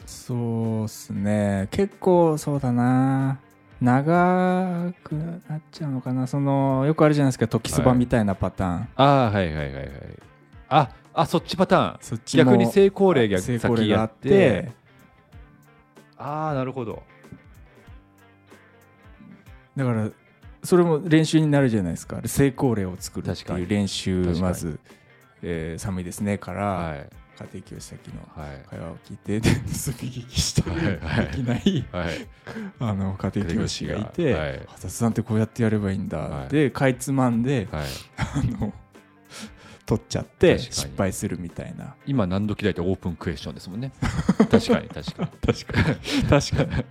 [0.06, 1.68] そうっすね。
[1.70, 3.38] 結構そうだな。
[3.80, 5.12] 長く
[5.48, 6.26] なっちゃうのかな。
[6.26, 7.46] そのよくあるじゃないですか。
[7.46, 9.90] 時そばみたいなパターン、あーはいはいはいはい。
[10.70, 11.98] ああそっちパターン。
[12.00, 14.72] そっちも逆に成功例が成功例があって。
[16.16, 17.02] ああなるほど。
[19.76, 20.08] だから
[20.64, 22.20] それも練習になるじゃないですか。
[22.24, 24.80] 成功例を作るっていう練習まず、
[25.42, 27.10] えー寒いですねから、はい。
[27.36, 28.62] 家庭教師先のはい。
[28.70, 30.98] 会話を聞いてで盗み聞きしてはい。
[31.00, 31.26] はい。
[31.26, 31.84] できない。
[31.92, 32.26] はい。
[32.80, 36.48] あの家庭教師がいて、はいあ雑談ってこうやってやればいいんだ、はい。
[36.48, 37.86] でかいつまんではい。
[38.16, 38.72] あの
[39.84, 41.94] 取っちゃって失敗するみたいな。
[42.06, 43.92] 今何時だいてオープンクエスチョンですもんね。
[44.50, 45.54] 確かに確かに。
[45.54, 46.28] 確かに。
[46.28, 46.84] 確かに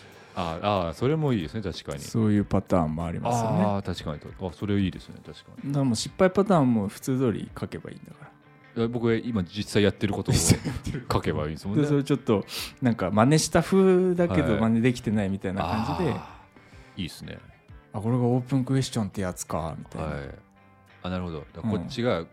[0.36, 2.00] あーあーそれもいいですね確かに。
[2.00, 3.64] そういうパターンもありますよね。
[3.64, 4.20] ああ確かに。
[4.40, 5.68] あそれいいですね確かに。
[5.70, 8.24] だからもう失敗パターンも普通通り書けばいいんだか
[8.76, 8.88] ら。
[8.88, 11.82] 僕は今実際やってることを書けばいいですもんね。
[11.82, 12.44] でそれちょっと
[12.82, 14.60] なんか真似した風だけどはい。
[14.62, 17.38] 真似できてないみたいな感じで、あーいいですね。
[17.92, 20.30] あこれがオープンクエスチョンってやつかみたいな、はい。
[21.04, 21.44] あなるほど。
[21.62, 22.24] こっちがオ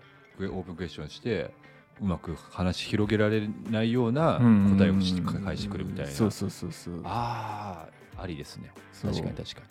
[0.41, 1.53] ープンクエスチョンして、
[2.01, 7.01] うまく話広げられないようなうん答えをし返してくるみたいな、そうそうそうそう。
[7.05, 7.87] あ
[8.17, 8.71] あありですね。
[9.01, 9.61] 確かに確か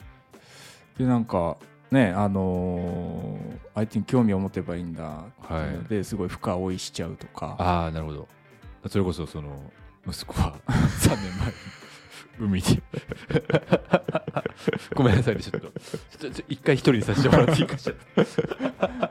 [0.99, 1.57] でなんか
[1.91, 5.49] ねあのー相手に興味を持てばいいんだっ
[5.89, 7.57] ていですごい深追いしちゃうとか。
[7.59, 8.29] ああなるほど。
[8.89, 9.71] それこそその
[10.07, 11.53] 息子は 3年前に
[12.39, 12.83] 海に
[14.95, 15.73] ごめんなさいねちょっと。
[16.49, 19.11] 一回一人でさせてもらっていいかしら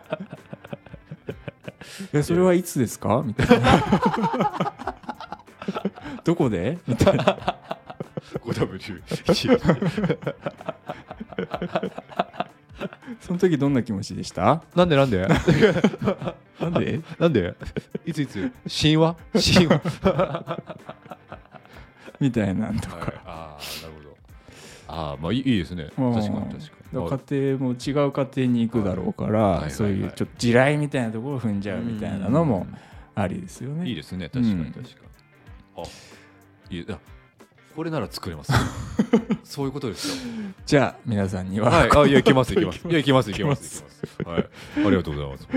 [2.13, 3.21] えそれはいつですか？
[3.25, 3.83] みたいな
[6.23, 6.77] どこで？
[6.87, 7.57] みたいな。
[8.45, 9.01] 5W1
[13.21, 14.63] その時どんな気持ちでした？
[14.75, 15.27] なんでなんで？
[16.59, 17.01] なんで？
[17.19, 17.55] なんで？
[18.05, 18.51] いついつ？
[18.81, 19.15] 神話？
[19.33, 19.81] 神話。
[22.19, 24.17] みたいなんとか、はい、ああなるほど。
[24.87, 25.89] ああまあいいですね。
[25.97, 26.13] うん。
[26.13, 32.67] 確かに確かに家庭も違う家庭に行くだろうから、はいそういうちょっと地雷みたいなところを踏んじゃうみたいなのも
[33.15, 33.87] ありですよね。
[33.87, 34.29] いいですね。
[34.29, 34.71] 確かにうん。
[34.71, 34.89] 確か
[35.77, 35.83] に、あ
[36.71, 36.99] いいあ
[37.75, 38.51] これなら作れます。
[39.43, 40.31] そういうことですよ。
[40.65, 41.89] じゃあ皆さんには、はい。
[41.95, 42.87] あいやいけますいけます。
[42.87, 43.85] いやいけますいけます
[44.25, 44.49] はい。
[44.77, 45.47] ありがとうございます。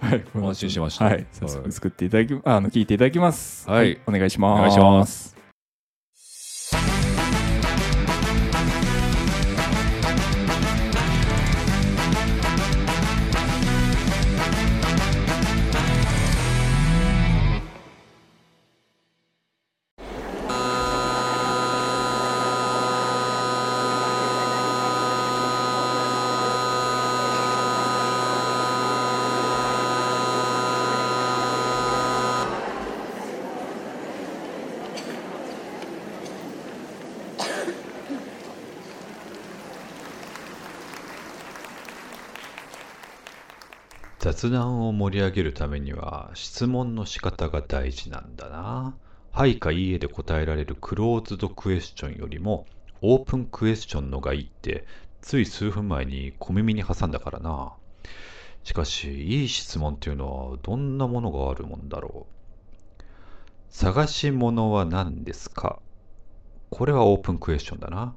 [0.00, 0.24] はい。
[0.34, 1.04] 安心しました。
[1.06, 3.68] はい、早速作っていただき、あの聞いていただきます。
[3.70, 3.98] はい。
[4.06, 4.58] お願いします。
[4.58, 5.31] お願いします。
[44.22, 48.94] 雑談を盛り上げるためには質問の仕方が大事なんだな。
[49.32, 52.66] はいかいいえで答えられるクローズドクエスチョンよりも
[53.00, 54.86] オープンクエスチョンのがいいって
[55.22, 57.72] つい数分前に小耳に挟んだからな。
[58.62, 62.28] しかし、いい質問っていうのはどんなものがあるもんだろ
[63.00, 63.02] う。
[63.70, 65.80] 探し物は何ですか？
[66.70, 68.14] これはオープンクエスチョンだな。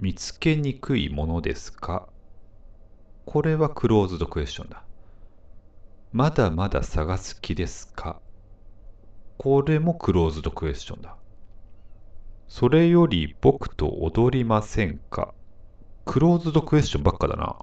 [0.00, 2.08] 見つけにくいものですか？
[3.32, 4.82] これはクローズドクエスチョンだ。
[6.12, 8.20] まだまだ探す気ですか？
[9.38, 11.14] これもクローズドクエスチョンだ。
[12.48, 15.32] それより僕と踊りませんか？
[16.06, 17.56] クローズドクエスチョンばっかだな。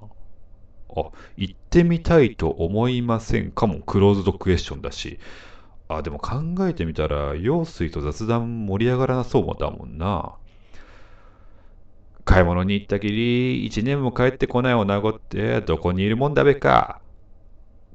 [0.96, 5.20] あ、行ってみたいと思いませんかもクローズドクエスチョンだし。
[5.90, 10.38] あ、でも考えてみたら、陽水と雑談盛り上がらなそうもだもんな。
[12.28, 17.00] 買い物に行ったきり、一年も帰ってこない女子ってどこにいるもんだべか。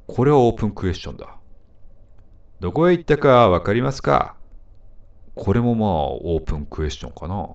[0.06, 1.36] これはオープンクエスチョンだ。
[2.58, 4.36] どこへ行ったかわかりますか？
[5.34, 7.50] これもまあオープンクエスチョンかな。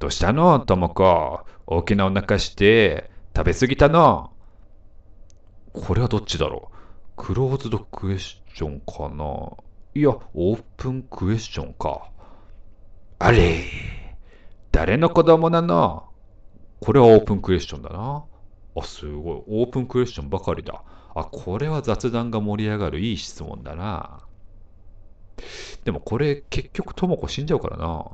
[0.00, 0.58] どうしたの？
[0.58, 1.42] ともこ。
[1.64, 4.32] 大きなお腹して食べ過ぎたの？
[5.72, 6.76] これはどっちだろう？
[7.14, 9.52] クローズドクエスチョンかな？
[9.94, 12.10] いや、オープンクエスチョンか。
[13.20, 13.62] あれ
[14.72, 16.04] 誰の子供なの？
[16.80, 18.24] これはオープンクエスチョンだな。
[18.76, 19.42] あ、すごい。
[19.46, 20.82] オープンクエスチョンばかりだ。
[21.14, 24.20] あ、これは雑談が盛り上がるいい質問だな。
[25.84, 28.04] でもこれ結局ともこ死んじゃうからな。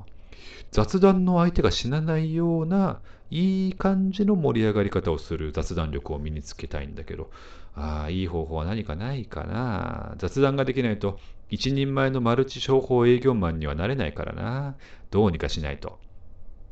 [0.70, 7.30] 雑談の相手が死なないようないい感じの盛り上がり方をする雑談力を身につけたいんだけど、
[7.74, 10.14] ああ、いい方法は何かないかな。
[10.18, 11.18] 雑談ができないと
[11.50, 14.76] 一人前のマルチ商法営業マンにはなれないからな。
[15.10, 15.98] どうにかしないと。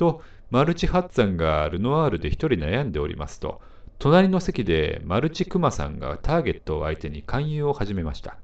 [0.02, 3.60] と、マルチハッツァンがルノワールで一人悩んでおりますと、
[4.00, 8.36] 隣の席でマルチクマさんがターゲットを相手に勧誘を始めました。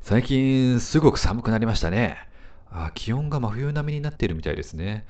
[0.00, 2.18] 最近、すごく寒くなりましたね。
[2.70, 5.04] あ気温が真冬並みになっているみたいですね。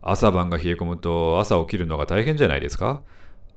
[0.00, 3.02] 朝晩が冷え込むと朝起きるのが大変じゃないですか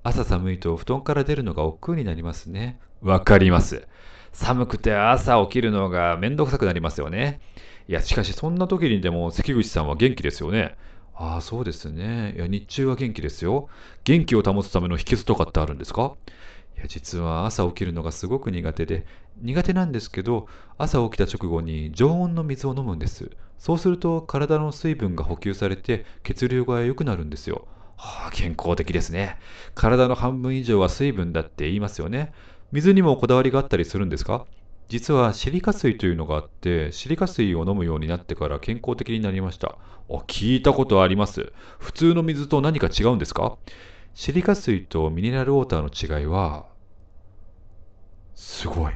[0.04, 2.80] 朝寒いと布団から出るのが億劫になりますね。
[3.02, 3.88] わかります。
[4.34, 7.40] 寒くて朝起きるのがめんどくさくなりますよね。
[7.88, 10.76] いや、しかしそんな時にでも関口さんは元気ですよね。
[11.20, 12.34] ああ、そうですね。
[12.38, 13.70] いや、日中は元気ですよ。
[14.04, 16.16] 元気を保つための秘訣とかってあるんですか？
[16.78, 19.06] いや、実は朝起きるのがすごく苦手で、
[19.42, 23.32] 苦手なんですけど、朝起きた直後に常温の水を飲むんです。
[23.58, 27.68] そうすると体の水分が補給されて血流が良くなるんですよ。
[27.96, 29.38] はあ、健康的ですね。
[29.74, 32.32] 体の半分以上は水分だって言いますよね。
[32.72, 34.46] 水にもこだわりがあったりするんですか？
[34.88, 39.78] 実はシリカ水というのがあって、シリカ水を飲むようになってから健康的になりました。
[40.10, 41.52] あ、聞いたことあります。
[41.80, 43.58] 普通の水と何か違うんですか？
[44.14, 46.66] シリカ水とミネラルウォーターの違いは、
[48.36, 48.94] すごい。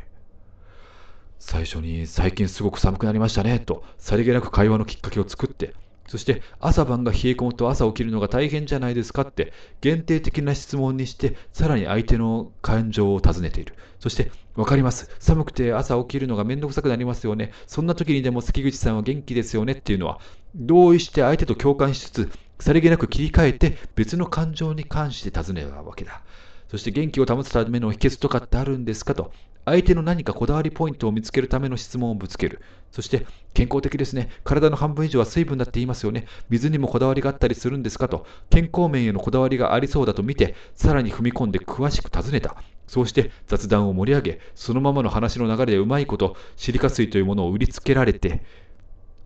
[1.44, 5.74] 最初に最近すごく寒くなりましたねとさりげなく会話のきっかけを作って
[6.12, 13.76] そして朝晩が冷え込むと朝起きるのが大変じゃないですかって限定的な質問にしてさらに相手の感情を尋ねている。
[14.02, 15.10] そしてわかります。
[15.20, 17.54] 寒くて朝起きるのがめんどくさくなりますよね。
[17.66, 20.20] そんな時にでも関口さんは元気ですよねっていうのは
[20.54, 26.24] 同意して相手と共感しつつさりげなく切り替えて別の感情に関して尋ねるわけだ。
[26.70, 29.32] そして元気を保つための秘訣とかってあるんですかと。
[29.66, 32.62] 相手の何かこだわりポイントを見つけるための質問をぶつける。
[32.92, 34.30] そして、健康的ですね。
[34.44, 36.26] 体の半分以上は水分だって言いますよね。
[36.50, 42.56] 水にもこだわりがあったりするんですかと、健康面へのこだわりがありそうだと見て、さらに踏み込んで詳しく尋ねた。
[42.88, 48.44] そうして雑談を盛り上げ、そのままの話の流れでうまいこと、シリカ水というものを売りつけられて、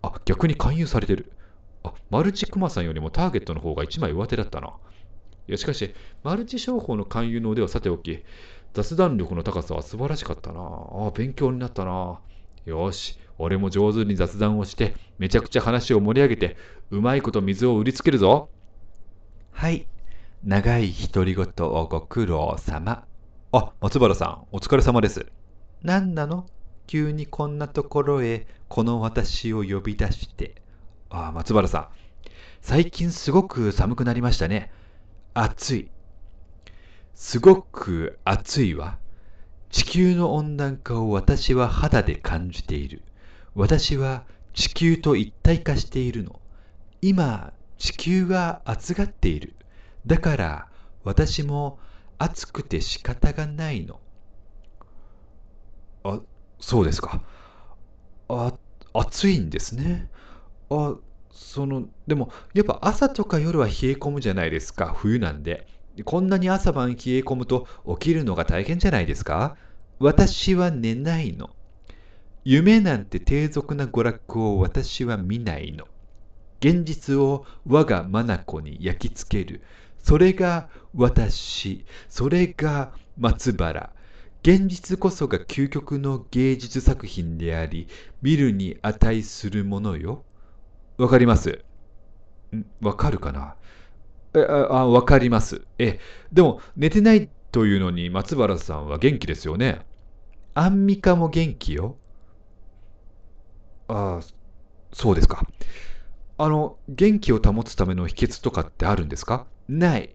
[0.02, 1.32] あ、逆に勧誘されてる。
[1.82, 4.74] あ、マルチクマさんよりもターゲットの方が一枚上手だったな。
[5.48, 8.24] いや、しかし、マルチ商法の勧誘の腕はさておき、
[8.76, 10.60] 雑談力の高さは素晴らしかったな。
[10.60, 12.20] ああ、勉強になったな。
[12.66, 16.58] よし、俺も上手に雑談をして、めちゃくちゃ話を盛り上げて、
[16.90, 18.50] うまいこと水を売りつけるぞ。
[19.50, 19.86] はい。
[20.44, 23.06] 長い独り言をご苦労様。
[23.52, 25.24] あ、松原さん、お疲れ様です。
[25.82, 26.44] 何なの？
[26.86, 30.54] 急にこんなところへ、この私を呼び出して。
[31.08, 31.88] あ、松原さん。
[32.60, 34.70] 最近すごく寒くなりましたね。
[35.32, 35.90] 暑い。
[37.16, 38.98] すごく暑いわ。
[39.70, 43.02] 地球の温暖化を私は肌で感じている。
[43.54, 46.40] 私は地球と一体化しているの。
[47.00, 49.54] 今、地球が暑がっている。
[50.06, 50.68] だから
[51.04, 51.78] 私も
[52.18, 53.98] 暑くて仕方がないの。
[56.04, 56.20] あ、
[56.60, 57.22] そうですか。
[58.28, 58.52] あ、
[58.92, 60.10] 暑いんですね。
[60.70, 60.96] あ、
[61.30, 64.92] その、でも、やっぱ朝とか夜は冷え込むじゃないですか。
[64.94, 65.66] 冬なんで。
[66.04, 67.66] こんなに朝晩冷え込むと
[67.98, 69.56] 起きるのが大変じゃないですか？
[69.98, 71.50] 私は寝ないの。
[72.44, 75.86] 夢なんて低俗な娯楽を私は見ないの。
[76.60, 79.62] 現実を我が眼に焼き付ける。
[80.02, 81.84] それが私。
[82.08, 83.90] それが松原。
[84.42, 87.88] 現実こそが究極の芸術作品であり、
[88.22, 90.22] 見るに値するものよ。
[90.98, 91.64] わかります？
[92.80, 93.56] わかるかな？
[94.40, 95.66] あ、わかります。
[95.78, 95.98] え、
[96.32, 99.80] でも寝てないというのに松原さんは元気ですよね。
[100.54, 101.96] アンミカも元気よ。
[103.88, 104.20] ああ、
[104.92, 105.46] そうですか。
[106.38, 109.46] あの、元気を保つための秘訣とかってあるんですか？
[109.68, 110.14] ない。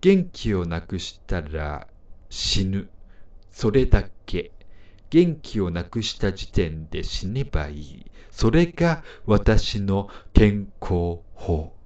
[0.00, 1.86] 元気をなくしたら
[2.30, 2.88] 死ぬ。
[3.52, 4.52] それだけ。
[5.10, 8.06] 元気をなくした時点で死ねばいい。
[8.30, 11.79] それが私の健康法。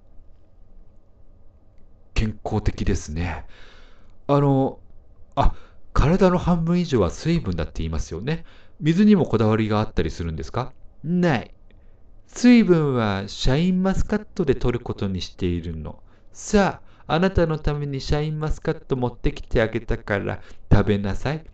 [2.14, 3.44] 健康的ですね。
[4.26, 4.78] あの、
[5.34, 5.54] あ、
[5.92, 8.44] 体の半分以上は水分だって言いますよね。
[8.80, 10.72] 水にもこだわりがあったりするんですか？
[11.04, 11.50] ない。
[12.26, 16.02] 水分はシャインマスカットで取ることにしているの。
[16.32, 20.40] さあ、あなたのためにシャインマスカット持ってきてあげたから
[20.72, 21.44] 食べなさい。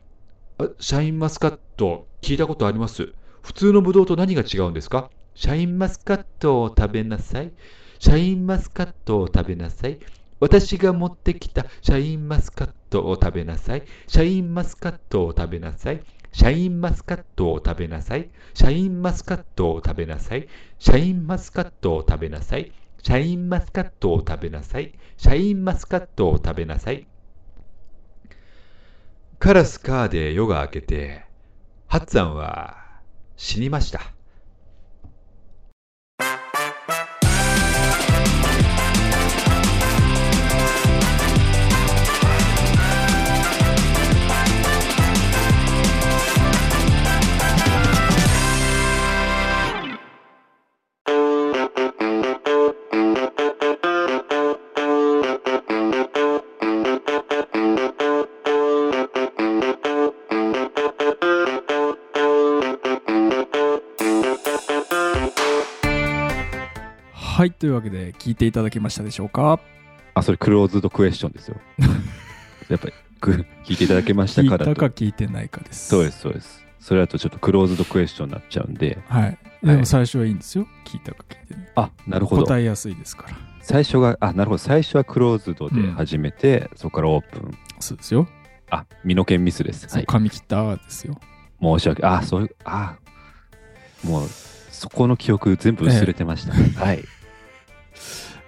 [0.58, 3.12] あシャインマスカット聞いたことあります？
[3.42, 5.10] 普通のブドウと何が違うんですか？
[5.34, 7.52] シャインマスカットを食べなさい。
[7.98, 9.98] シャインマスカットを食べなさい。
[10.40, 13.82] 私が持ってきたシャインマスカットを食べなさい。
[14.06, 16.02] シャインマスカットを食べなさい。
[16.32, 18.30] シャインマスカットを食べなさい。
[18.54, 20.48] シャインマスカットを食べなさい。
[20.78, 22.72] シャインマスカットを食べなさい。
[23.02, 24.92] シャインマスカットを食べなさい。
[25.18, 27.06] シャインマスカットを食べなさい。
[29.38, 31.24] カラスカーで夜が明けて、
[31.86, 32.76] ハッツァンは
[33.36, 34.00] 死にました。
[67.40, 69.60] はいというわけで聞いていただけましたでしょうか？
[70.12, 71.56] あ、それクローズドクエスチョンですよ。
[72.68, 74.74] やっぱりく聞いていただけました聞いからと。
[74.74, 76.62] たか聞いてないかですそうです、そうです。
[76.80, 78.98] それだとちょっとクローズドクエスチョンになっちゃうんで。
[79.08, 82.44] はいでも最初はいいんですよ聞いたか聞いてないあ、なるほど。
[82.44, 84.58] 答えやすいですから最初が、あ、なるほど。
[84.58, 87.56] 最初はクローズドでうん始めて、そこからオープン。
[87.78, 88.28] そうですよ、
[88.68, 89.88] あ、身の剣ミスです。
[89.88, 90.04] はい。
[90.06, 91.18] 髪切ったですよ
[91.62, 92.96] 申し訳、あ、そういう、あ、
[94.04, 96.84] もう、そこの記憶全部薄れてました。
[96.84, 97.02] はい。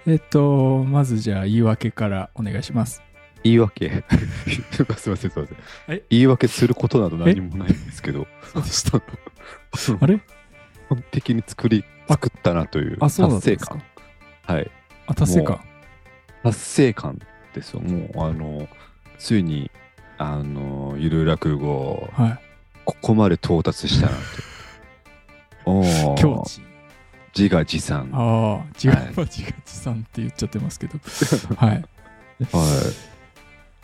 [0.05, 3.01] えっとまずじゃあ言い訳からお願いします
[3.43, 3.89] 言い訳？
[4.71, 5.57] すいません、すいません
[5.89, 6.03] え？
[6.09, 9.01] 言い訳することなど何もないんですけど、そうでした。
[9.77, 10.17] そのあれ？
[10.87, 13.77] 完璧に作り、作ったなというあ、そうだったん達成ですか？
[14.47, 14.55] 感。。
[14.55, 14.71] はい。
[15.07, 15.59] あ、達成感？
[16.43, 17.19] 達成感
[17.53, 17.81] ですよ。
[17.81, 18.69] もう、あの、
[19.17, 19.69] ついに、
[20.17, 22.39] あの、ゆる落語、はい。
[22.85, 24.21] ここまで到達したなと。
[25.69, 26.61] おー境地。
[27.37, 28.11] 自画自賛。
[28.11, 30.99] はああ、自画自賛って言っちゃってますけど。
[31.55, 31.77] はい。
[31.77, 31.83] い。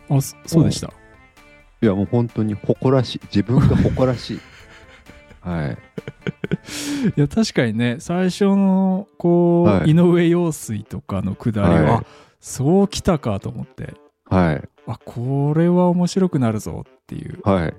[0.10, 0.94] あ、そそうでした。
[1.82, 3.22] いや、もう本当に誇らしい。
[3.26, 4.40] 自分が誇らしい。
[5.42, 5.78] はい。
[7.16, 12.06] いや、確かにね、最初の、こう、はい井上陽水とかのくだりは、はい
[12.42, 13.94] そうきたかと思って、
[14.26, 14.70] はい。
[14.88, 17.40] あ、これは面白くなるぞっていう。
[17.44, 17.74] はい。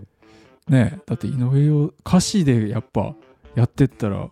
[0.68, 3.14] ねだって井上陽、歌詞でやっぱ
[3.54, 4.28] やってったら、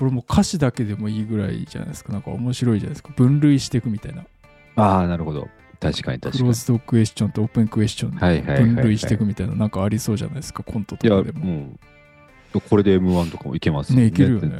[0.00, 2.12] これもう歌詞だけでもいいぐらいじゃないですか。
[2.12, 3.10] なんか面白いじゃないですか。
[3.14, 4.24] 分類していくみたいな。
[4.76, 5.46] ああ、なるほど。
[5.78, 6.52] 確かに確かにクロー。
[6.54, 11.44] ズドクエスチョンとオープンクエスチョンはいはいはいはい分類していくみたいな、なんかありそうじゃないですか、コントとかでも。
[11.44, 11.78] も
[12.54, 14.58] う、これで M1 とかもいけますねいけるよね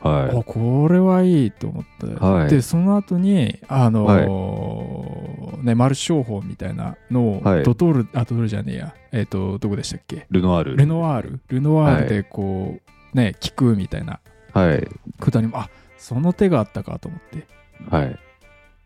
[0.00, 10.16] はあこれはいいと思って、はいでその後にあのーねマルチ商法みたいなのを、はいドトールあドトールじゃねえやえっ、とどこでしたっけ？
[10.16, 10.20] い。
[10.30, 10.76] ルノアール。
[10.76, 12.78] レノワールルノワールでこ
[13.14, 14.20] う、ね聞くみたいな
[14.52, 14.88] はい。
[15.18, 17.46] くだりもあその手があったかと思って
[17.90, 18.18] はい。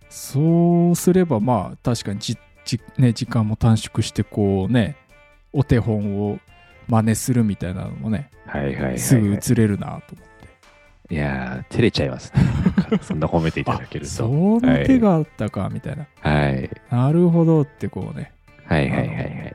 [0.09, 4.97] そうすればまあ確かにじじ、ね、時間も短縮してこうね
[5.53, 6.39] お手本を
[6.89, 8.99] 真似するみたいなのもねはいはいはいはい。
[8.99, 11.15] すぐ映れるなと思って。
[11.15, 12.43] いやー、照れちゃいますね。
[13.03, 14.11] そんな褒めていただけると。
[14.11, 16.71] その手があったかみたいな、はい。
[16.91, 18.33] なるほどってこうね
[18.65, 19.55] はいはいはいはい。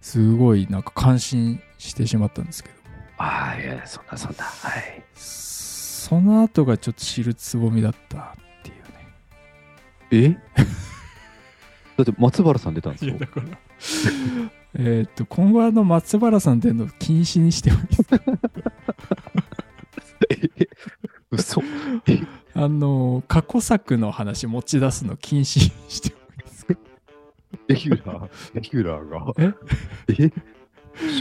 [0.00, 2.74] すごいなんか感心してしまったんですけど
[3.22, 4.44] ああ、いや、そんなそんな。
[4.44, 5.02] はい。
[5.14, 10.62] その後がちょっと知るつぼみだったっていうねえ？
[11.98, 13.18] だって松原さん出たんですよ。
[13.18, 13.46] だから
[14.74, 18.20] えーっと今後あの松原さん出るの禁止にしてもいいです か
[20.30, 20.68] え？
[21.30, 21.62] 嘘
[22.54, 26.74] あの過去作の話持ち出すの禁止にしてもいいですか
[27.68, 29.54] レギュラー、レギュラーが。
[30.08, 30.24] え？
[30.24, 30.32] え？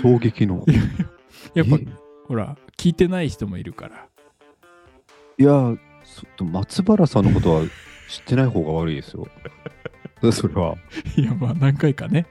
[0.02, 0.64] 衝撃の。
[0.68, 0.74] や
[1.64, 1.88] っぱえ？
[2.28, 4.08] ほら聞いてない人もいるから
[5.38, 5.78] いや、
[6.40, 7.62] 松原さんのことは
[8.10, 9.28] 知ってない方が悪いですよ。
[10.32, 10.76] それは。
[11.16, 12.26] いやまあ何回かね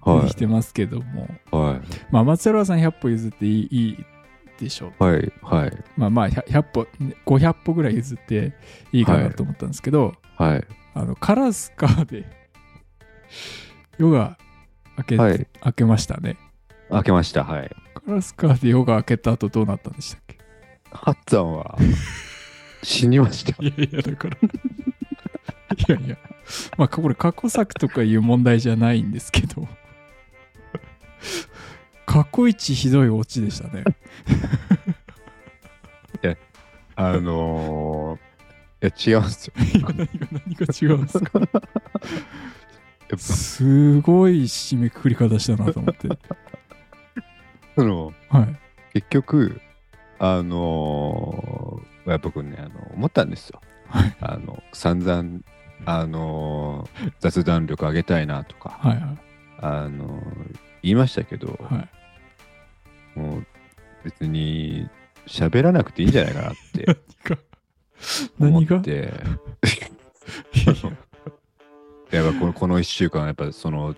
[0.00, 1.56] は出てきてますけども、い。
[1.56, 1.80] は
[2.12, 4.04] まあ松原さん100歩譲っていいいい
[4.60, 4.94] でしょうい。
[5.04, 5.32] はい。
[5.42, 5.84] はい。
[5.96, 6.86] まあまあ 100, 100歩
[7.26, 8.54] 500歩ぐらい譲って
[8.92, 10.64] いいかなと思ったんですけど、はい。
[10.94, 12.24] あのカラスカーで
[13.98, 14.38] 夜が
[14.96, 16.36] 明け,、はい明けましたね
[16.90, 17.42] 開けました。
[17.42, 17.70] はい。
[18.06, 20.38] カラスカーで夜が明けた後どうなったんでしたっけ？
[20.92, 21.76] ハッツァンは
[22.82, 23.62] 死にました。
[23.62, 24.36] いやいやだから。
[24.36, 26.16] いやいや。
[26.76, 29.66] まあこれ過去作とかいう問題じゃないんですけど。
[32.06, 33.84] 過去一ひどいオチでしたね。
[36.96, 39.54] あのー、いや、違うんですよ。
[39.74, 40.06] いや何が
[40.46, 41.40] 何が違うんですか？
[43.18, 46.08] すごい締めくくり方したなと思って
[47.76, 48.56] その、はい。
[48.94, 49.60] 結局、
[50.18, 53.60] あのー、やっぱ僕ね、あの、思ったんですよ。
[53.88, 54.16] はい。
[54.20, 55.40] あの、散々、
[55.86, 59.18] あのー雑談力上げたいなとか、はいはい。
[59.60, 61.88] あのー言いましたけど、は
[63.16, 63.18] い。
[63.18, 63.46] もう
[64.04, 64.88] 別に
[65.26, 66.98] 喋らなくていいんじゃないかなって
[68.38, 68.76] 思 何が？
[68.78, 69.12] って、
[72.12, 73.94] やっぱこのこの1週間、やっぱその、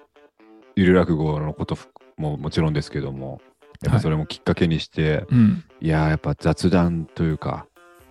[0.77, 1.77] ゆる落語のこと
[2.17, 3.41] ももちろんですけども、
[3.83, 5.65] やっぱそれもきっかけにして、うん。
[5.81, 7.67] い、やーやっぱ雑談というか、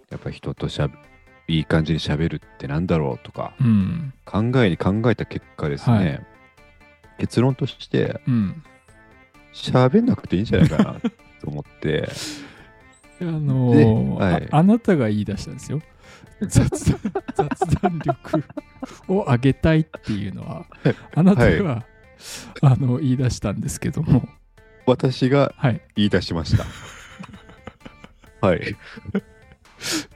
[0.10, 0.94] やっぱ人としゃべ
[1.48, 4.14] いい感じに喋るってなんだろうとか、うん。
[4.26, 6.26] 考えに考えた結果ですね、はい。
[7.20, 8.64] 結論として、うん。
[9.54, 11.00] 喋んなくていいんじゃないかな
[11.42, 12.10] と思って、
[13.22, 14.48] あのーではい。
[14.52, 15.82] ああなたが言い出したんですよ。
[16.42, 17.00] 雑談
[17.50, 18.44] 雑談力
[19.08, 20.66] を上げたいっていうのは
[21.16, 21.86] あなたが、
[22.62, 24.28] あの言い出したんですけども
[24.86, 26.66] 私がはい言い出しました。
[28.46, 28.76] はい。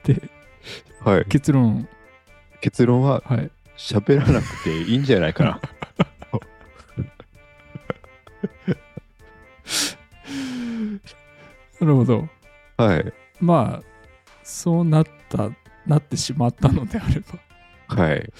[0.04, 0.30] で
[1.04, 1.24] はい。
[1.26, 1.88] 結論
[2.60, 5.58] 結論は、はい喋らなくていいんじゃないかな。
[11.80, 12.28] なるほど
[12.76, 13.12] はい。
[13.40, 13.86] まあ
[14.44, 15.50] そうなった
[15.86, 17.38] なってしまったのであれば
[18.04, 18.30] はい。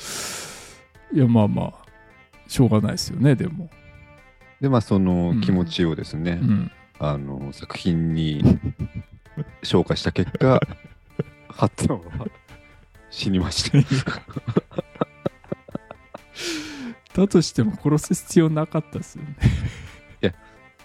[1.12, 1.74] いやまあまあ
[2.47, 3.70] しょうがないですよねでも、
[4.61, 8.42] で、まあ、そのうん気持ちをですね、うん、あの、作品に
[9.62, 10.61] 消化した結果、
[11.48, 12.26] ハッツァンは
[13.11, 13.78] 死にました。
[17.12, 19.36] だとしても殺す必要なかったですよね。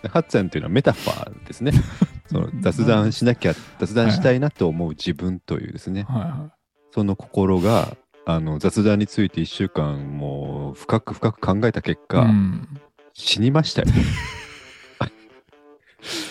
[0.08, 1.72] ハッツァンというのはメタファーですね。
[2.28, 6.52] その雑談しなきゃ、雑談したいなと思う自分というですね、はいは
[6.92, 12.06] その心があの雑談について1週間もう深く深く考えた結い。
[12.08, 12.82] 果、うん
[13.16, 13.88] 死にましたよ。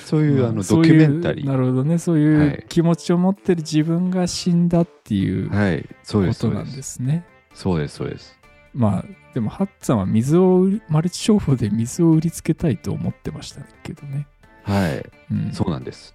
[0.04, 1.58] そういうあのドキュメンタリいうなー。
[1.58, 1.98] るほどね。
[1.98, 6.42] そうはいいう気持ちを持ってる自分が死んだっていうこはい、そうです。
[6.42, 6.76] となんで。
[6.76, 7.24] ですすね。
[7.54, 8.38] そうです、そうです。
[8.74, 14.26] まあ、でも、ハッツァンは水をマルチ商法で水を売りつけたいと思ってましたけどね。
[14.62, 16.14] はい、うん、そうなんです。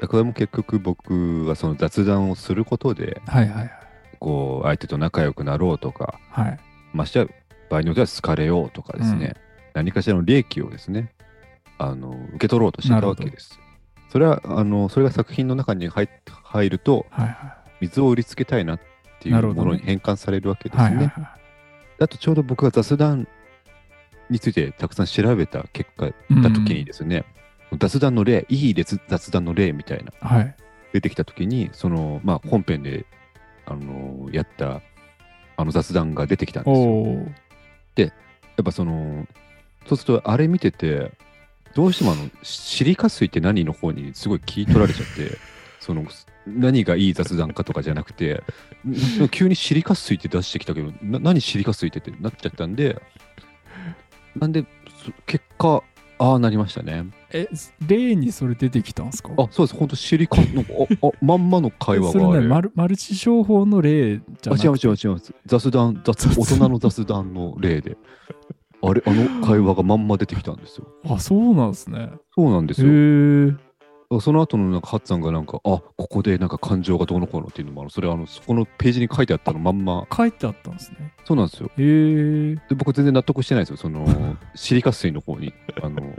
[0.00, 3.70] だからも結局僕はその雑談をすることで、はいはいはい。
[4.20, 6.58] こう、相手と仲良くなろうとか、はい。
[6.94, 7.26] ましてや
[7.68, 9.34] 場合によっては好かれようとかですね、
[9.76, 11.12] 何かしらの利益をですね、
[11.76, 13.60] あの受け取ろうとしてたわけです。
[14.08, 16.08] それはあのそれが作品の中に入
[16.44, 18.80] 入ると、はいは水を売りつけたいなっ
[19.20, 20.78] ていうものに変換されるわけでい。
[20.80, 21.06] はいすね。
[21.08, 21.36] はいは
[22.00, 23.28] あとちょうど僕が雑談
[24.30, 26.14] についてたくさん調べた結果い。
[26.42, 27.26] だ時にですね、
[27.78, 30.56] 雑談の例、いい雑雑談の例みたいなうんはい。
[30.94, 33.04] 出てきた時に、そのまあ本編で
[33.66, 34.80] あのやった
[35.58, 36.86] あの雑談が出てきたんですよ。
[36.86, 37.26] おお。
[38.56, 39.26] やっぱその、
[39.88, 41.12] そうするとあれ見てて、
[41.74, 45.38] どうしてもあの、シリカ水って何の方にすごい聞い取られちゃって、
[45.80, 46.04] その、
[46.46, 48.42] 何がいい雑談かとかじゃなくて、
[48.86, 53.00] ん 急にシリカ水って出してきたけど、な何シリカ水ってってなっちゃったんで、
[54.38, 54.62] なんで、
[55.04, 55.82] そ結果、
[56.18, 57.04] ああなりましたね。
[57.30, 57.46] え、
[57.86, 59.30] 例にそれ出てきたんですか？
[59.36, 60.72] あ、そうです、本当シリカ、なんか
[61.02, 62.40] ああまんまの会話があ れ。
[62.40, 65.20] ねマル、マルチ商法の例じゃなくてあ違う違う違う。
[65.44, 67.98] 雑談、雑大人の雑談の例で。
[68.88, 70.86] あれ、あの会話がまんま出てきたんですよ。
[71.08, 72.10] あ、そうなんですね。
[72.34, 73.58] そうなんですへよ。
[74.12, 74.20] え。
[74.20, 81.12] その後のなんかハッツさんがなんか、あここでなんか感情がどうのこうのっていうのもある、それはあのそこのページに書いてあったのまんま、書いてあったんですね。
[81.24, 81.68] そうなんですよ。
[81.68, 82.54] へえ。
[82.68, 84.06] で僕全然納得してないですよ、その
[84.54, 85.52] シリカ水の方に。
[85.82, 86.14] あの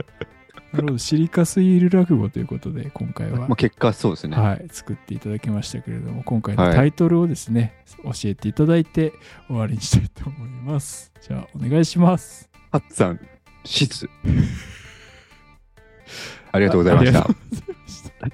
[0.72, 0.98] なるほど。
[0.98, 3.48] シリカスイール落語ということで、今回は。
[3.48, 4.36] まあ、結果そうですね。
[4.36, 9.12] はい、作っていただきましたけれども、今回のはいタイトルをですね、教えていただいて
[9.46, 11.12] 終わりにしたいと思います。
[11.22, 12.47] じゃあ、お願いします。
[12.70, 13.20] ハッツさん、
[13.64, 14.06] シス。
[16.52, 17.32] ありがとうございましたありが。
[17.32, 18.28] とうございました。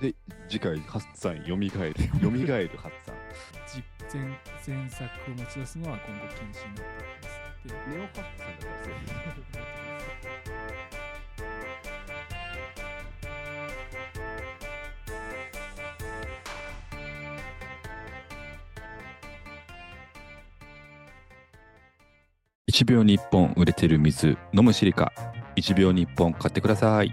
[0.00, 0.14] で、
[0.48, 2.04] 次回、ハッツさん、よみがえる。
[2.22, 3.14] よみがえるハッツさん。
[3.66, 4.20] 実
[4.66, 7.32] 前前作を持ち出すのは今後禁止になっております。
[7.64, 9.81] でネオハッツさんだからそう
[22.70, 25.12] 1秒に1本売れてる水飲むシリカ。
[25.56, 27.12] 1秒に1本買ってください。